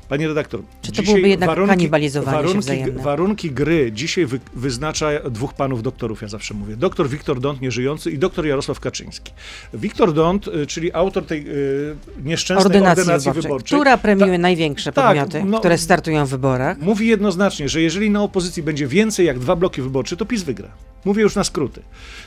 [0.10, 3.04] Panie redaktor, Czy to byłoby jednak kanibalizowanie się warunki, wzajemne?
[3.04, 6.76] warunki gry dzisiaj wy, wyznacza dwóch panów doktorów, ja zawsze mówię.
[6.76, 9.32] Doktor Wiktor Dąt, nieżyjący i doktor Jarosław Kaczyński.
[9.74, 14.38] Wiktor Dąt, y, czyli autor tej y, nieszczęsnej Ordynacji, ordynacji, wyborczej, wyborczej, która premiuje ta-
[14.38, 16.78] największe tak, podmioty, no- które startują w wyborach.
[16.80, 20.68] mówi jednoznacznie, że jeżeli na opozycji będzie więcej jak dwa bloki wyborcze, to PiS wygra.
[21.08, 21.82] Mówię już na skróty.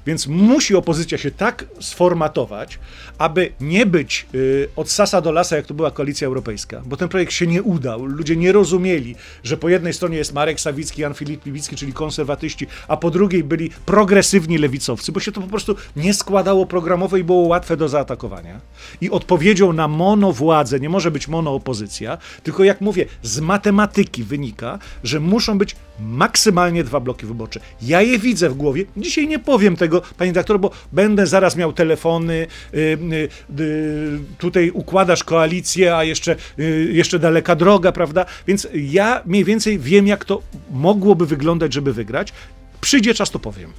[0.07, 2.79] Więc musi opozycja się tak sformatować,
[3.19, 7.09] aby nie być y, od sasa do lasa, jak to była koalicja europejska, bo ten
[7.09, 8.05] projekt się nie udał.
[8.05, 12.67] Ludzie nie rozumieli, że po jednej stronie jest Marek Sawicki, Jan Filip Piwicki, czyli konserwatyści,
[12.89, 17.25] a po drugiej byli progresywni lewicowcy, bo się to po prostu nie składało programowo i
[17.25, 18.61] było łatwe do zaatakowania.
[19.01, 25.21] I odpowiedzią na monowładzę nie może być monoopozycja, tylko jak mówię, z matematyki wynika, że
[25.21, 27.61] muszą być maksymalnie dwa bloki wyborcze.
[27.83, 28.70] Ja je widzę w głowie.
[28.97, 34.71] Dzisiaj nie powiem tego, panie doktor, bo będę zaraz miał telefony, y, y, y, tutaj
[34.71, 38.27] układasz koalicję, a jeszcze, y, jeszcze daleka droga, prawda?
[38.47, 42.33] Więc ja mniej więcej wiem, jak to mogłoby wyglądać, żeby wygrać.
[42.81, 43.73] Przyjdzie czas, to powiem.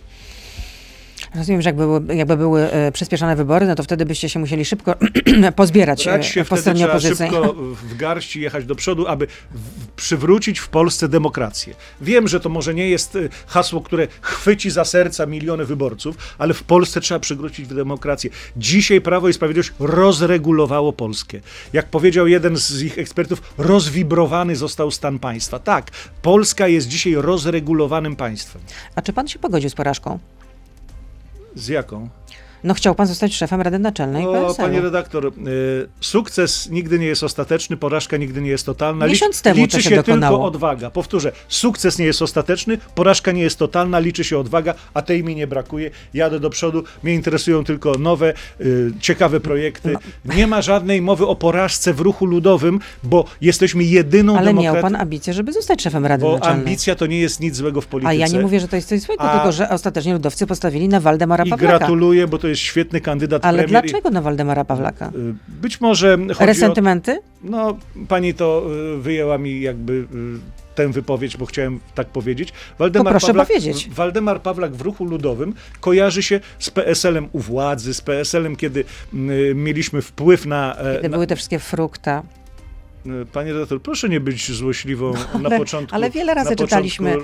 [1.36, 4.66] Rozumiem, że jakby były, jakby były e, przyspieszone wybory, no to wtedy byście się musieli
[4.66, 4.96] szybko
[5.56, 7.26] pozbierać Brać e, się po stronie opozycji.
[7.30, 11.74] szybko w garści jechać do przodu, aby w, przywrócić w Polsce demokrację.
[12.02, 16.54] Wiem, że to może nie jest y, hasło, które chwyci za serca miliony wyborców, ale
[16.54, 18.30] w Polsce trzeba przywrócić demokrację.
[18.58, 21.40] Dzisiaj Prawo i Sprawiedliwość rozregulowało Polskę.
[21.74, 25.60] Jak powiedział jeden z ich ekspertów, rozwibrowany został stan państwa.
[25.60, 25.92] Tak,
[26.22, 28.62] Polska jest dzisiaj rozregulowanym państwem.
[28.96, 30.20] A czy pan się pogodził z porażką?
[31.56, 32.10] Z jaką?
[32.64, 34.56] No chciał pan zostać szefem Rady Naczelnej O, PSL-u.
[34.56, 35.32] panie redaktor, y,
[36.02, 39.08] sukces nigdy nie jest ostateczny, porażka nigdy nie jest totalna.
[39.08, 40.38] Miesiąc temu to liczy się się dokonało.
[40.38, 40.90] tylko odwaga.
[40.90, 45.36] Powtórzę, sukces nie jest ostateczny, porażka nie jest totalna, liczy się odwaga, a tej mi
[45.36, 45.92] nie brakuje.
[46.14, 49.94] Jadę do przodu, mnie interesują tylko nowe, y, ciekawe projekty.
[50.26, 50.34] No.
[50.36, 54.82] Nie ma żadnej mowy o porażce w ruchu ludowym, bo jesteśmy jedyną Ale miał demokracją.
[54.82, 56.60] pan ambicje, żeby zostać szefem Rady Bo Naczelnej.
[56.60, 58.10] ambicja to nie jest nic złego w polityce.
[58.10, 60.88] A ja nie mówię, że to jest coś złego, A- tylko że ostatecznie ludowcy postawili
[60.88, 61.78] na Waldemara I Pawlaka.
[61.78, 63.84] gratuluję, bo to jest świetny kandydat Ale premier.
[63.84, 65.08] dlaczego na Waldemara Pawlaka?
[65.08, 65.12] y,
[65.62, 66.46] Być może chodzi o...
[66.46, 67.20] Resentymenty?
[67.44, 68.66] No, pani to
[68.98, 70.06] y, wyjęła mi jakby y,
[70.76, 72.54] tę wypowiedź, bo chciałem tak powiedzieć.
[72.80, 73.90] Waldemar Pawlak, powiedzieć.
[73.90, 78.84] Waldemar Pawlak w ruchu ludowym kojarzy się z PSL-em u władzy, z PSL-em, kiedy
[79.56, 82.24] mieliśmy wpływ na, e, Kiedy na były te wszystkie frukta.
[83.06, 85.96] Y, Panie redaktor, proszę nie być złośliwą na ale- początku.
[85.96, 87.16] ale wiele razy na początku, czytaliśmy,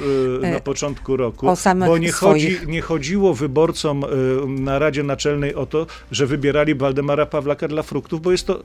[0.43, 2.59] y, e, na początku roku, o samych bo nie, swoich.
[2.59, 4.07] chodzi, nie chodziło wyborcom y,
[4.47, 8.63] na Radzie Naczelnej o to, że wybierali Waldemara Pawlaka dla fruktów, bo jest to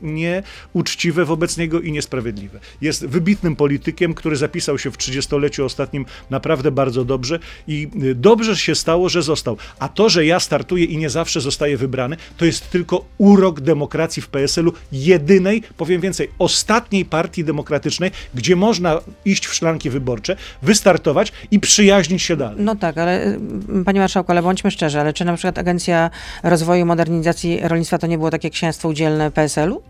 [0.75, 2.61] nieuczciwe wobec niego i niesprawiedliwe.
[2.81, 8.57] Jest wybitnym politykiem, który zapisał się w 30-leciu ostatnim naprawdę bardzo dobrze i y, dobrze
[8.57, 9.57] się stało, że został.
[9.79, 14.23] A to, że ja startuję i nie zawsze zostaję wybrany, to jest tylko urok demokracji
[14.23, 21.33] w PSL-u, jedynej, powiem więcej, ostatniej partii demokratycznej, gdzie można iść w szlanki wyborcze, wystartować
[21.51, 22.57] i przyjaźnić się dalej.
[22.59, 26.11] No tak, ale y, panie marszałku, ale bądźmy szczerzy, ale czy na przykład Agencja
[26.43, 29.83] Rozwoju i Modernizacji Rolnictwa to nie było takie księstwo udzielne PSL-u?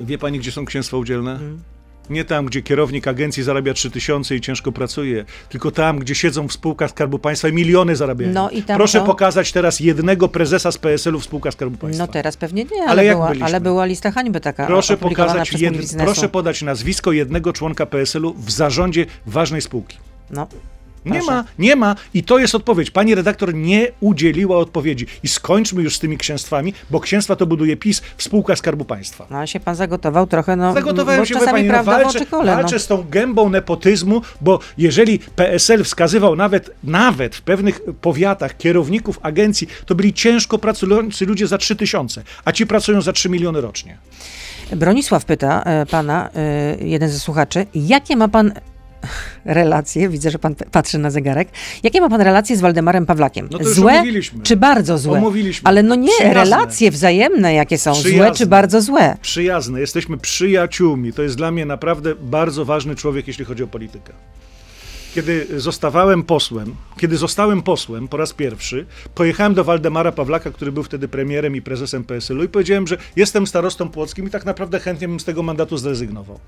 [0.00, 1.32] Wie pani, gdzie są księstwa udzielne?
[1.32, 1.62] Mhm.
[2.10, 6.52] Nie tam, gdzie kierownik agencji zarabia 3000 i ciężko pracuje, tylko tam, gdzie siedzą w
[6.52, 8.32] spółkach Skarbu Państwa i miliony zarabiają.
[8.32, 12.06] No i tam Proszę to- pokazać teraz jednego prezesa z PSL-u w spółkach Skarbu Państwa.
[12.06, 15.74] No teraz pewnie nie, Ale ale, była, ale była lista hańby taka Proszę pokazać, jed...
[15.98, 19.96] Proszę podać nazwisko jednego członka PSL-u w zarządzie ważnej spółki.
[20.30, 20.46] No,
[21.04, 21.30] Nie Proszę.
[21.30, 21.96] ma, nie ma.
[22.14, 22.90] I to jest odpowiedź.
[22.90, 25.06] Pani redaktor nie udzieliła odpowiedzi.
[25.22, 29.26] I skończmy już z tymi księstwami, bo księstwa to buduje PiS w spółkach Skarbu Państwa.
[29.30, 32.56] No się pan zagotował trochę, no Zagotowałem bo się, czasami pani, no, prawda walczę, kole,
[32.56, 32.62] no.
[32.62, 39.18] walczę z tą gębą nepotyzmu, bo jeżeli PSL wskazywał nawet, nawet w pewnych powiatach kierowników
[39.22, 43.60] agencji, to byli ciężko pracujący ludzie za 3 tysiące, a ci pracują za 3 miliony
[43.60, 43.98] rocznie.
[44.76, 48.52] Bronisław pyta e, pana, e, jeden ze słuchaczy, jakie ma pan
[49.44, 51.48] relacje, widzę, że pan patrzy na zegarek,
[51.82, 53.48] jakie ma pan relacje z Waldemarem Pawlakiem?
[53.50, 54.42] No złe omówiliśmy.
[54.42, 55.18] czy bardzo złe?
[55.18, 55.68] Omówiliśmy.
[55.68, 56.34] Ale no nie, Przyjazne.
[56.34, 58.34] relacje wzajemne jakie są, złe Przyjazne.
[58.36, 59.16] czy bardzo złe?
[59.22, 61.12] Przyjazne, jesteśmy przyjaciółmi.
[61.12, 64.12] To jest dla mnie naprawdę bardzo ważny człowiek, jeśli chodzi o politykę.
[65.14, 70.82] Kiedy zostawałem posłem, kiedy zostałem posłem po raz pierwszy, pojechałem do Waldemara Pawlaka, który był
[70.82, 75.08] wtedy premierem i prezesem PSL-u i powiedziałem, że jestem starostą płockim i tak naprawdę chętnie
[75.08, 76.38] bym z tego mandatu zrezygnował.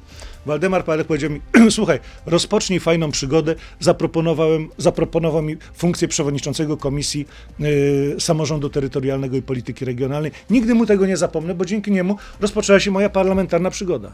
[0.47, 7.27] Waldemar Pawlak powiedział mi, słuchaj, rozpocznij fajną przygodę, zaproponowałem, zaproponował mi funkcję przewodniczącego Komisji
[7.61, 10.33] y, Samorządu Terytorialnego i Polityki Regionalnej.
[10.51, 14.13] Nigdy mu tego nie zapomnę, bo dzięki niemu rozpoczęła się moja parlamentarna przygoda.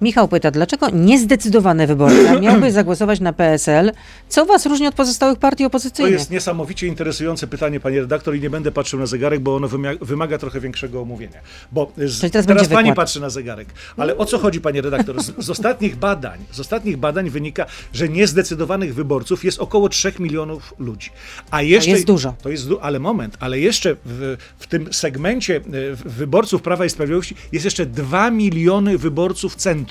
[0.00, 3.92] Michał pyta, dlaczego niezdecydowany wyborca miałby zagłosować na PSL?
[4.28, 6.12] Co was różni od pozostałych partii To opozycyjnych?
[6.12, 10.04] jest niesamowicie interesujące pytanie, panie redaktor, i nie będę patrzył na zegarek, bo ono wymaga,
[10.04, 11.40] wymaga trochę większego omówienia.
[11.72, 12.96] Bo z, Czyli teraz teraz pani wykład.
[12.96, 13.68] patrzy na zegarek.
[13.96, 15.22] Ale o co chodzi, panie redaktor?
[15.22, 20.74] Z, z ostatnich badań, z ostatnich badań wynika, że niezdecydowanych wyborców jest około 3 milionów
[20.78, 21.10] ludzi.
[21.50, 22.34] A jeszcze, jest dużo.
[22.42, 25.60] To jest ale moment, ale jeszcze w, w tym segmencie e,
[25.94, 29.87] wyborców Prawa i Sprawiedliwości jest jeszcze 2 miliony wyborców centrum.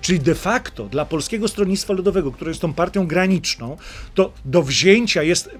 [0.00, 3.76] Czyli de facto dla Polskiego Stronnictwa Ludowego, które jest tą partią graniczną,
[4.14, 5.50] to do wzięcia jest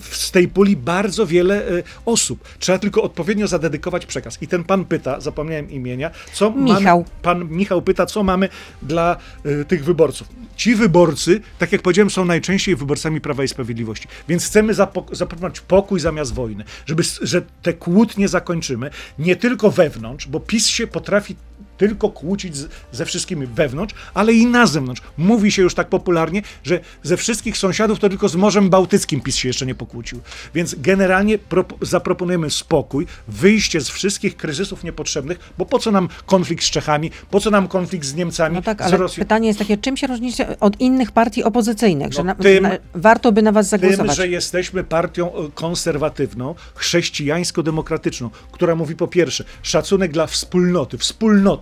[0.00, 2.48] z tej puli bardzo wiele e, osób.
[2.58, 4.42] Trzeba tylko odpowiednio zadedykować przekaz.
[4.42, 6.98] I ten pan pyta, zapomniałem imienia, co Michał.
[6.98, 8.48] Mamy, pan Michał pyta, co mamy
[8.82, 10.28] dla e, tych wyborców.
[10.56, 14.08] Ci wyborcy, tak jak powiedziałem, są najczęściej wyborcami Prawa i Sprawiedliwości.
[14.28, 20.28] Więc chcemy zapo- zaproponować pokój zamiast wojny, żeby, że te kłótnie zakończymy, nie tylko wewnątrz,
[20.28, 21.36] bo PiS się potrafi
[21.76, 25.02] tylko kłócić z, ze wszystkimi wewnątrz, ale i na zewnątrz.
[25.16, 29.36] Mówi się już tak popularnie, że ze wszystkich sąsiadów to tylko z Morzem Bałtyckim PiS
[29.36, 30.20] się jeszcze nie pokłócił.
[30.54, 36.64] Więc generalnie prop- zaproponujemy spokój, wyjście z wszystkich kryzysów niepotrzebnych, bo po co nam konflikt
[36.64, 39.22] z Czechami, po co nam konflikt z Niemcami, No tak, z ale Rosją?
[39.24, 42.12] pytanie jest takie, czym się różnicie od innych partii opozycyjnych?
[42.12, 44.16] że No na, tym- na, warto by na was Tym, zagłosować.
[44.16, 50.98] że jesteśmy partią e, konserwatywną, chrześcijańsko-demokratyczną, która mówi po pierwsze szacunek dla wspólnoty.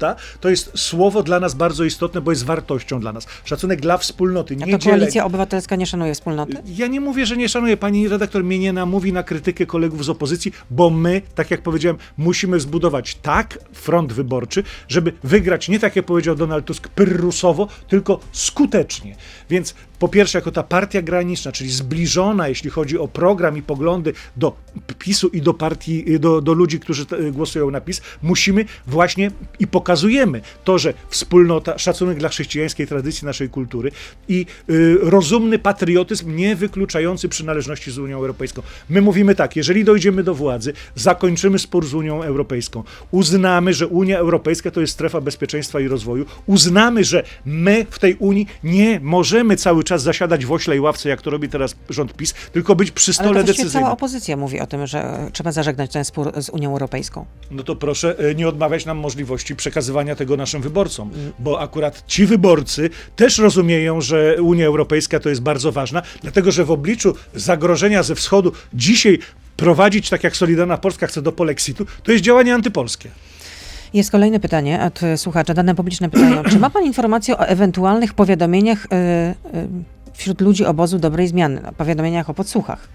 [0.01, 3.27] Wspólnota to jest słowo dla nas bardzo istotne, bo jest wartością dla nas.
[3.45, 5.01] Szacunek dla wspólnoty, A nie to dzielenie.
[5.01, 6.53] koalicja obywatelska nie szanuje wspólnoty?
[6.67, 7.77] Ja nie mówię, że nie szanuję.
[7.77, 11.99] Pani redaktor mnie nie namówi na krytykę kolegów z opozycji, bo my, tak jak powiedziałem,
[12.19, 18.21] musimy zbudować tak front wyborczy, żeby wygrać nie tak jak powiedział Donald Tusk, pyrrusowo, tylko
[18.33, 19.17] skutecznie.
[19.51, 24.13] Więc po pierwsze, jako ta partia graniczna, czyli zbliżona, jeśli chodzi o program i poglądy
[24.37, 24.57] do
[24.99, 30.41] PiSu i do partii, do, do ludzi, którzy głosują na PiS, musimy właśnie i pokazujemy
[30.65, 33.91] to, że wspólnota, szacunek dla chrześcijańskiej tradycji naszej kultury
[34.29, 38.63] i y, rozumny patriotyzm, nie wykluczający przynależności z Unią Europejską.
[38.89, 44.19] My mówimy tak, jeżeli dojdziemy do władzy, zakończymy spór z Unią Europejską, uznamy, że Unia
[44.19, 49.57] Europejska to jest strefa bezpieczeństwa i rozwoju, uznamy, że my w tej Unii nie możemy
[49.57, 53.11] cały czas zasiadać w oślej ławce, jak to robi teraz rząd PiS, tylko być przy
[53.11, 53.83] Ale stole to właściwie decyzyjnym.
[53.83, 57.27] cała opozycja mówi o tym, że e, trzeba zażegnać ten spór z Unią Europejską.
[57.51, 62.27] No to proszę e, nie odmawiać nam możliwości przekazywania tego naszym wyborcom, bo akurat ci
[62.27, 68.03] wyborcy też rozumieją, że Unia Europejska to jest bardzo ważna, dlatego że w obliczu zagrożenia
[68.03, 69.19] ze wschodu dzisiaj
[69.57, 73.11] prowadzić tak jak Solidarna Polska chce do polexitu, to jest działanie antypolskie.
[73.95, 75.55] Jest kolejne pytanie od e, słuchacza.
[75.55, 79.35] Dane publiczne pytają, czy ma pan informację o ewentualnych powiadomieniach e, e,
[80.13, 82.89] wśród ludzi obozu dobrej zmiany, no, powiadomieniach o podsłuchach?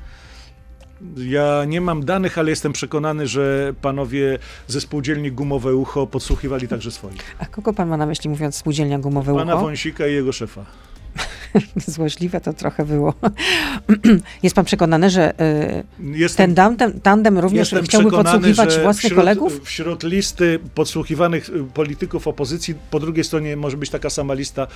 [1.18, 6.92] Ja nie mam danych, ale jestem przekonany, że panowie ze spółdzielni Gumowe Ucho podsłuchiwali także
[6.92, 7.36] swoich.
[7.40, 9.64] A kogo pan ma na myśli, mówiąc spółdzielnia gumowe Pana ucho?
[9.64, 10.66] Wąsika i jego szefa.
[11.88, 13.14] Złośliwe to trochę było.
[14.44, 19.62] Jest pan przekonany, że e, Jestem ten tandem, tandem również chciałby podsłuchiwać własnych wśród, kolegów?
[19.64, 24.68] Wśród listy podsłuchiwanych y, polityków opozycji, po drugiej stronie może być taka sama lista.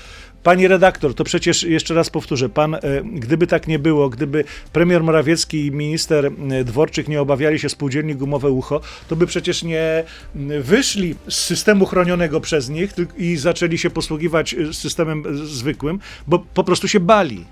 [0.44, 5.04] Pani redaktor, to przecież jeszcze raz powtórzę, pan, e, gdyby tak nie było, gdyby premier
[5.04, 10.04] Morawiecki i minister e, Dworczyk nie obawiali się spółdzielni gumowe ucho, to by przecież nie
[10.62, 16.88] wyszli z systemu chronionego przez nich i zaczęli się posługiwać systemem zwykłym, bo po prostu
[16.88, 17.46] się bali.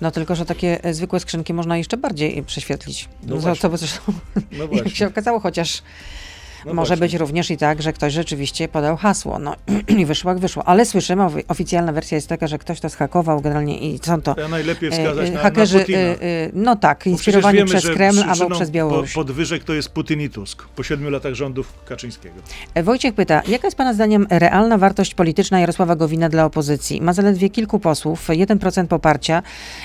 [0.00, 3.08] No tylko, że takie e, zwykłe skrzynki można jeszcze bardziej prześwietlić.
[3.22, 4.00] No to, to zresztą,
[4.52, 5.82] No jak się okazało, chociaż
[6.66, 7.00] No Może właśnie.
[7.06, 9.38] być również i tak, że ktoś rzeczywiście podał hasło.
[9.38, 9.56] No
[9.98, 10.64] i wyszło jak wyszło.
[10.64, 14.34] Ale słyszymy, ofi- oficjalna wersja jest taka, że ktoś to zhakował generalnie i są to
[14.38, 15.98] Ja najlepiej e, wskazać e, na, hakerzy, na Putina.
[15.98, 19.12] e, e, no tak, inspirowani wiemy, przez Kreml albo przez Białoruś.
[19.12, 22.34] Po, podwyżek to jest Putin i Tusk po siedmiu latach rządów Kaczyńskiego.
[22.82, 27.00] Wojciech pyta, jaka jest Pana zdaniem realna wartość polityczna Jarosława Gowina dla opozycji?
[27.00, 29.42] Ma zaledwie kilku posłów, 1% poparcia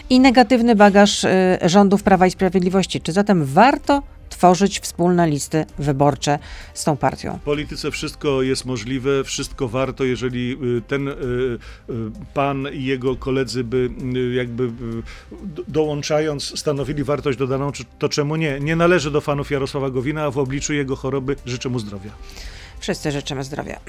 [0.10, 1.26] i negatywny bagaż
[1.66, 3.02] rządów Prawa i Sprawiedliwości.
[3.02, 6.40] Czy zatem warto tworzyć wspólne listy wyborcze
[6.74, 7.38] z tą partią?
[7.38, 11.94] W polityce wszystko jest możliwe, wszystko warto, jeżeli y, ten y, y,
[12.34, 13.90] pan i jego koledzy by
[14.36, 14.70] jakby
[15.42, 18.60] do- dołączając stanowili wartość dodaną, to czemu nie?
[18.60, 22.12] Nie należy do fanów Jarosława Gowina, a w obliczu jego choroby życzę mu zdrowia.
[22.80, 23.80] Wszyscy życzymy zdrowia.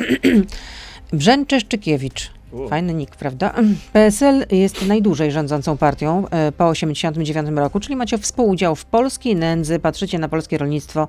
[1.13, 2.31] Brzęczyszczykiewicz.
[2.69, 3.55] Fajny nick, prawda?
[3.93, 9.79] PSL jest najdłużej rządzącą partią e, po 1989 roku, czyli macie współudział w polskiej nędzy,
[9.79, 11.09] patrzycie na polskie rolnictwo,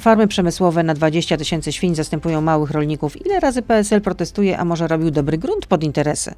[0.00, 3.26] farmy przemysłowe na 20 tysięcy świń zastępują małych rolników.
[3.26, 6.34] Ile razy PSL protestuje, a może robił dobry grunt pod interesy?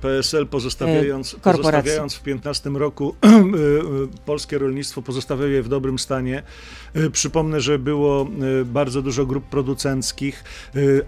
[0.00, 1.62] PSL pozostawiając, korporacji.
[1.62, 6.42] pozostawiając w 15 roku y, y, polskie rolnictwo, pozostawiał je w dobrym stanie.
[7.12, 8.26] Przypomnę, że było
[8.64, 10.44] bardzo dużo grup producenckich.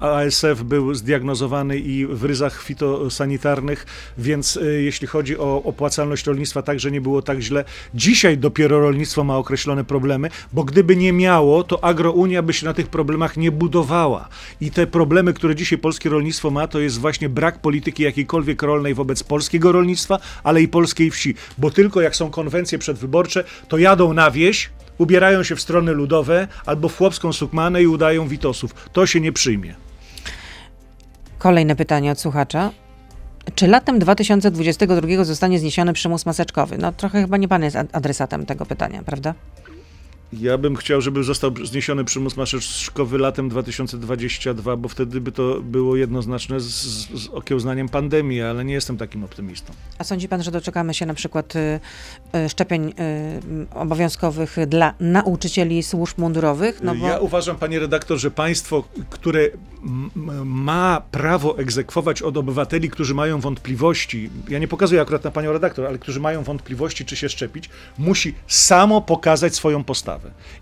[0.01, 3.87] ASF był zdiagnozowany i w ryzach fitosanitarnych,
[4.19, 7.65] więc jeśli chodzi o opłacalność rolnictwa, także nie było tak źle.
[7.95, 12.75] Dzisiaj dopiero rolnictwo ma określone problemy, bo gdyby nie miało, to agrounia by się na
[12.75, 14.29] tych problemach nie budowała.
[14.61, 18.95] I te problemy, które dzisiaj polskie rolnictwo ma, to jest właśnie brak polityki jakiejkolwiek rolnej
[18.95, 21.35] wobec polskiego rolnictwa, ale i polskiej wsi.
[21.59, 26.49] Bo tylko jak są konwencje przedwyborcze, to jadą na wieś, ubierają się w strony ludowe
[26.67, 28.75] albo w chłopską sukmanę i udają witosów.
[28.93, 29.75] To się nie przyjmie.
[31.39, 32.71] Kolejne pytanie od słuchacza.
[33.55, 36.79] Czy latem 2022 zostanie zniesiony przymus maseczkowy?
[36.79, 39.35] No trochę chyba nie pan jest ad- adresatem tego pytania, prawda?
[40.33, 45.97] Ja bym chciał, żeby został zniesiony przymus maseczkowy latem 2022, bo wtedy by to było
[45.97, 49.73] jednoznaczne z, z, okiełznaniem pandemii, ale nie jestem takim optymistą.
[49.99, 51.81] A sądzi pan, że doczekamy się na przykład y,
[52.37, 52.93] y, szczepień y,
[53.75, 56.83] obowiązkowych dla nauczycieli służb mundurowych?
[56.83, 59.51] No bo Ja uważam, panie redaktor, że państwo, które
[60.45, 65.87] ma prawo egzekwować od obywateli, którzy mają wątpliwości, ja nie pokazuję akurat na panią redaktor,
[65.87, 70.16] ale którzy mają wątpliwości, czy się szczepić, musi samo pokazać swoją postawę.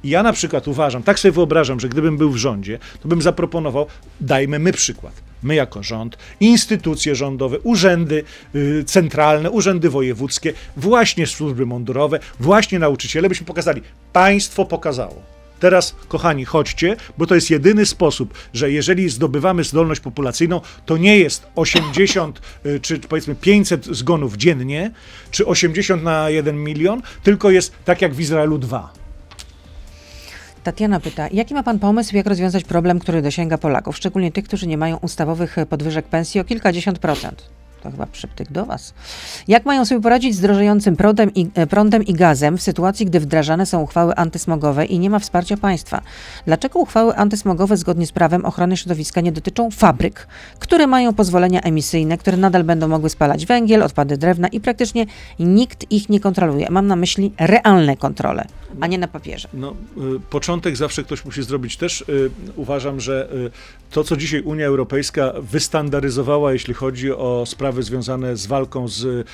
[0.04, 3.22] I ja na przykład uważam, tak sobie wyobrażam, że gdybym był w rządzie, to bym
[3.22, 3.86] zaproponował,
[4.20, 5.12] dajmy my przykład.
[5.42, 13.28] My jako rząd, instytucje rządowe, urzędy y, centralne, urzędy wojewódzkie, właśnie służby mundurowe, właśnie nauczyciele,
[13.28, 15.34] byśmy pokazali, państwo pokazało.
[15.60, 21.18] Teraz, kochani, chodźcie, bo to jest jedyny sposób, że jeżeli zdobywamy zdolność populacyjną, to nie
[21.18, 24.90] jest 80 y, czy powiedzmy 500 zgonów dziennie,
[25.30, 29.03] czy 80 na 1 milion, tylko jest tak jak w Izraelu 2.
[30.64, 34.66] Tatiana pyta, jaki ma pan pomysł, jak rozwiązać problem, który dosięga Polaków, szczególnie tych, którzy
[34.66, 37.50] nie mają ustawowych e, podwyżek pensji o kilkadziesiąt procent?
[37.82, 38.94] To chyba przyptyk do was.
[39.48, 43.20] Jak mają sobie poradzić z drożejącym prądem i, e, prądem i gazem w sytuacji, gdy
[43.20, 46.02] wdrażane są uchwały antysmogowe i nie ma wsparcia państwa?
[46.46, 50.26] Dlaczego uchwały antysmogowe zgodnie z prawem ochrony środowiska nie dotyczą fabryk,
[50.58, 55.06] które mają pozwolenia emisyjne, które nadal będą mogły spalać węgiel, odpady drewna i praktycznie
[55.38, 56.66] nikt ich nie kontroluje?
[56.70, 58.44] Mam na myśli realne kontrole,
[58.80, 59.48] a nie na papierze.
[59.54, 59.76] No,
[60.16, 61.76] y, początek zawsze ktoś musi zrobić.
[61.76, 63.50] Też y, uważam, że y,
[63.90, 69.26] to, co dzisiaj Unia Europejska wystandaryzowała, jeśli chodzi o sprawy związane z walką z,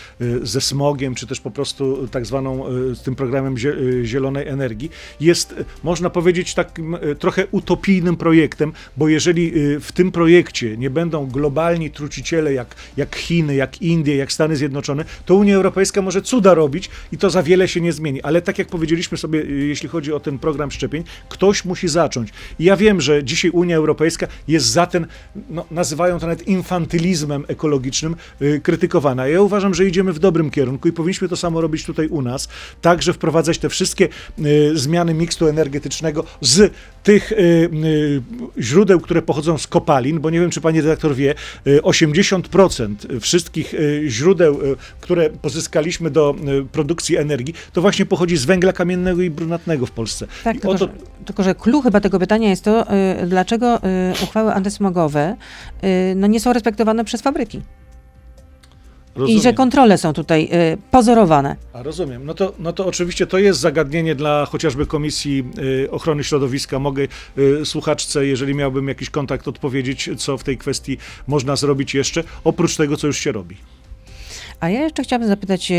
[0.43, 5.55] ze smogiem, czy też po prostu tak zwaną z tym programem zie- zielonej energii, jest,
[5.83, 12.53] można powiedzieć, takim trochę utopijnym projektem, bo jeżeli w tym projekcie nie będą globalni truciciele
[12.53, 17.19] jak, jak Chiny, jak Indie, jak Stany Zjednoczone, to Unia Europejska może cuda robić i
[17.19, 18.23] to za wiele się nie zmieni.
[18.23, 22.29] Ale tak jak powiedzieliśmy sobie, y, jeśli chodzi o ten program szczepień, ktoś musi zacząć.
[22.59, 25.07] I ja wiem, że dzisiaj Unia Europejska jest za ten,
[25.51, 29.27] no, nazywają to nawet infantylizmem ekologicznym, y, krytykowana.
[29.27, 32.49] Ja uważam, że idziemy w dobrym kierunku i powinniśmy to samo robić tutaj u nas,
[32.81, 38.23] także wprowadzać te wszystkie y, zmiany mikstu energetycznego z tych y, y,
[38.63, 41.35] źródeł, które pochodzą z kopalin, bo nie wiem, czy pani redaktor wie,
[41.67, 46.35] y, 80% wszystkich y, źródeł, y, które pozyskaliśmy do
[46.73, 50.27] produkcji energii, to właśnie pochodzi z węgla kamiennego i brunatnego w Polsce.
[50.45, 52.87] Tak, tylko, oto- że, tylko że clue chyba tego pytania jest to,
[53.27, 53.81] dlaczego
[54.23, 55.37] uchwały antysmogowe
[56.17, 57.61] no nie są respektowane przez fabryki
[59.17, 59.55] i że Rozumiem.
[59.55, 61.57] kontrole są tutaj y, pozorowane.
[61.73, 62.27] A rozumiem.
[62.27, 65.45] No to, no to oczywiście to jest zagadnienie dla chociażby Komisji
[65.85, 66.79] y, Ochrony Środowiska.
[66.79, 67.07] Mogę
[67.39, 72.77] y, słuchaczce, jeżeli miałbym jakiś kontakt, odpowiedzieć, co w tej kwestii można zrobić jeszcze, oprócz
[72.77, 73.57] tego, co już się robi.
[74.61, 75.75] A ja jeszcze chciałabym zapytać y,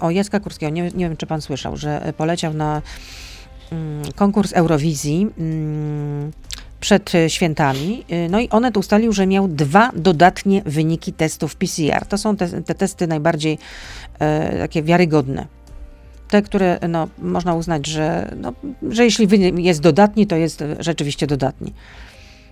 [0.00, 0.72] o Jacka Kurskiego.
[0.72, 2.82] Nie, nie wiem, czy pan słyszał, że poleciał na
[3.72, 6.32] mm, konkurs Eurowizji mm,
[6.84, 8.04] przed e, świętami.
[8.12, 12.06] Y, No i Onet ustalił, że miał dwa dodatnie wyniki testów PCR.
[12.06, 13.58] To są te, te testy najbardziej
[14.18, 15.46] e, takie wiarygodne.
[16.28, 18.52] Te, które no, można uznać, że, no,
[18.90, 21.72] że jeśli wynik jest dodatni, to jest e, rzeczywiście dodatni.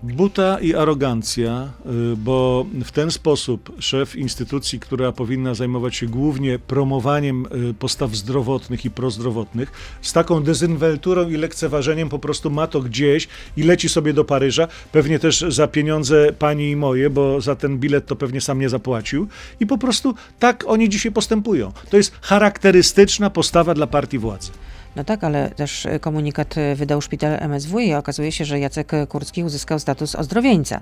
[0.03, 1.69] Buta i arogancja,
[2.13, 8.15] y, bo w ten sposób szef instytucji, która powinna zajmować się głównie promowaniem y, postaw
[8.15, 13.89] zdrowotnych i prozdrowotnych, z taką dezynwelturą i lekceważeniem po prostu ma to gdzieś i leci
[13.89, 18.17] sobie do Paryża, pewnie też za pieniądze pani i moje, bo za ten bilet to
[18.17, 19.29] pewnie sam nie zapłacił
[19.61, 21.73] i po prostu tak oni dzisiaj postępują.
[21.91, 24.51] To jest charakterystyczna postawa dla partii władzy.
[24.97, 29.79] No tak, ale też komunikat wydał szpital MSW i okazuje się, że Jacek Kurski uzyskał
[29.79, 30.81] status ozdrowieńca.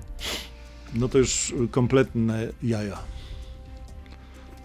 [0.93, 2.97] No to już kompletne jaja.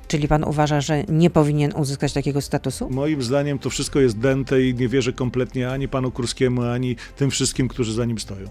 [0.08, 2.90] Czyli pan uważa, że nie powinien uzyskać takiego statusu?
[2.90, 7.30] Moim zdaniem to wszystko jest dęte i nie wierzę kompletnie ani panu Kurskiemu, ani tym
[7.30, 8.48] wszystkim, którzy za nim stoją.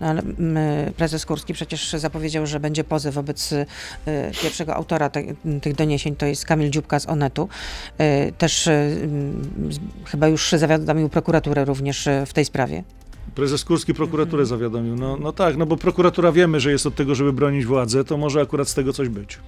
[0.00, 3.66] No ale mm, prezes Kurski przecież zapowiedział, że będzie pozew wobec y,
[4.42, 5.22] pierwszego autora te,
[5.62, 7.48] tych doniesień, to jest Kamil Dziubka z Onetu.
[8.00, 9.50] Y, też y, mm,
[10.04, 12.82] chyba już zawiadomił prokuraturę również w tej sprawie.
[13.38, 14.96] Prezes Kurski prokuraturę zawiadomił.
[14.96, 18.16] No, no tak, no bo prokuratura wiemy, że jest od tego, żeby bronić władzę, to
[18.16, 19.38] może akurat z tego coś być.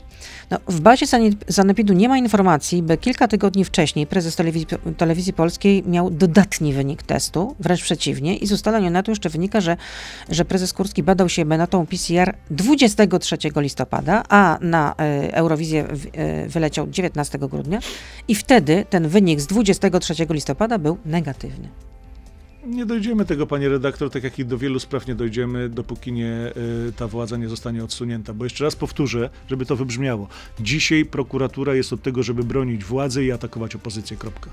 [0.51, 1.07] No, w bazie
[1.51, 4.66] Sanepidu nie ma informacji, by kilka tygodni wcześniej prezes telewizji,
[4.97, 8.36] telewizji polskiej miał dodatni wynik testu, wręcz przeciwnie.
[8.36, 9.76] I z ustaleń Onetu jeszcze wynika, że,
[10.28, 16.86] że prezes Kurski badał się benatą PCR 23 listopada, a na e, Eurowizję e, wyleciał
[16.91, 17.78] 19 grudnia
[18.28, 21.89] i wtedy ten wynik z 23 listopada był negatywny.
[22.66, 26.52] Nie dojdziemy tego, panie redaktor, tak jak i do wielu spraw nie dojdziemy, dopóki nie,
[26.88, 28.34] y, ta władza nie zostanie odsunięta.
[28.34, 30.28] Bo jeszcze raz powtórzę, żeby to wybrzmiało.
[30.61, 34.16] Dzisiaj prokuratura jest od tego, żeby bronić władzy i atakować opozycję.
[34.16, 34.50] Kropka.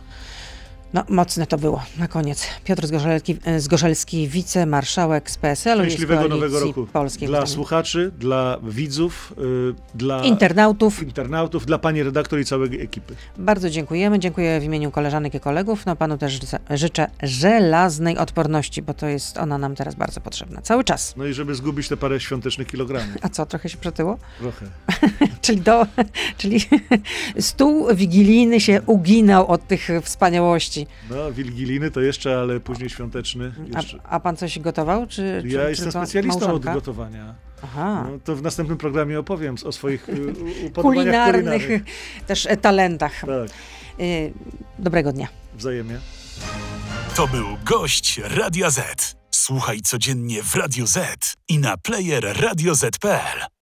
[0.94, 1.84] No, mocne to było.
[2.00, 2.44] Na koniec.
[2.64, 6.88] Piotr Zgorzelski, e, Zgorzelski wicemarszałek z PSL-u Szczęśliwego nowego roku.
[6.94, 7.28] Polskiej.
[7.28, 11.04] Dla słuchaczy, dla widzów, y, dla internautów.
[11.04, 13.16] internautów, dla pani redaktor i całej ekipy.
[13.38, 14.20] Bardzo dziękujemy.
[14.20, 15.86] Dziękuję w imieniu koleżanek i kolegów.
[15.86, 20.62] No panu też życzę- życzę żelaznej odporności, bo to jest ona nam teraz bardzo potrzebna.
[20.62, 21.14] Cały czas.
[21.18, 23.16] No i żeby zgubić te parę świątecznych kilogramów.
[23.22, 24.18] A co, trochę się przetyło?
[24.40, 24.66] Trochę.
[25.42, 25.86] Czyli, do,
[26.38, 26.60] czyli
[27.40, 30.77] stół wigilijny się uginał od tych wspaniałości.
[31.10, 33.52] No, wilgiliny to jeszcze, ale później świąteczny.
[33.76, 34.00] A, Jeszcze.
[34.04, 35.08] a pan coś gotował?
[35.08, 36.70] Czy, czy, Ja czy jestem specjalistą Małżonka?
[36.72, 37.36] od gotowania.
[37.64, 38.08] Aha.
[38.12, 40.14] No, to w następnym programie opowiem o swoich y,
[40.66, 41.82] upodobaniach Kulinarnych kulinarnych.
[42.28, 43.14] też e, talentach.
[43.22, 43.50] Tak,
[44.00, 44.34] Y,
[44.80, 45.28] Dobrego dnia.
[45.56, 46.00] wzajemnie.
[47.16, 49.16] To był gość Radia Z.
[49.32, 53.40] Słuchaj codziennie w Radio Z i na player radioz.pl.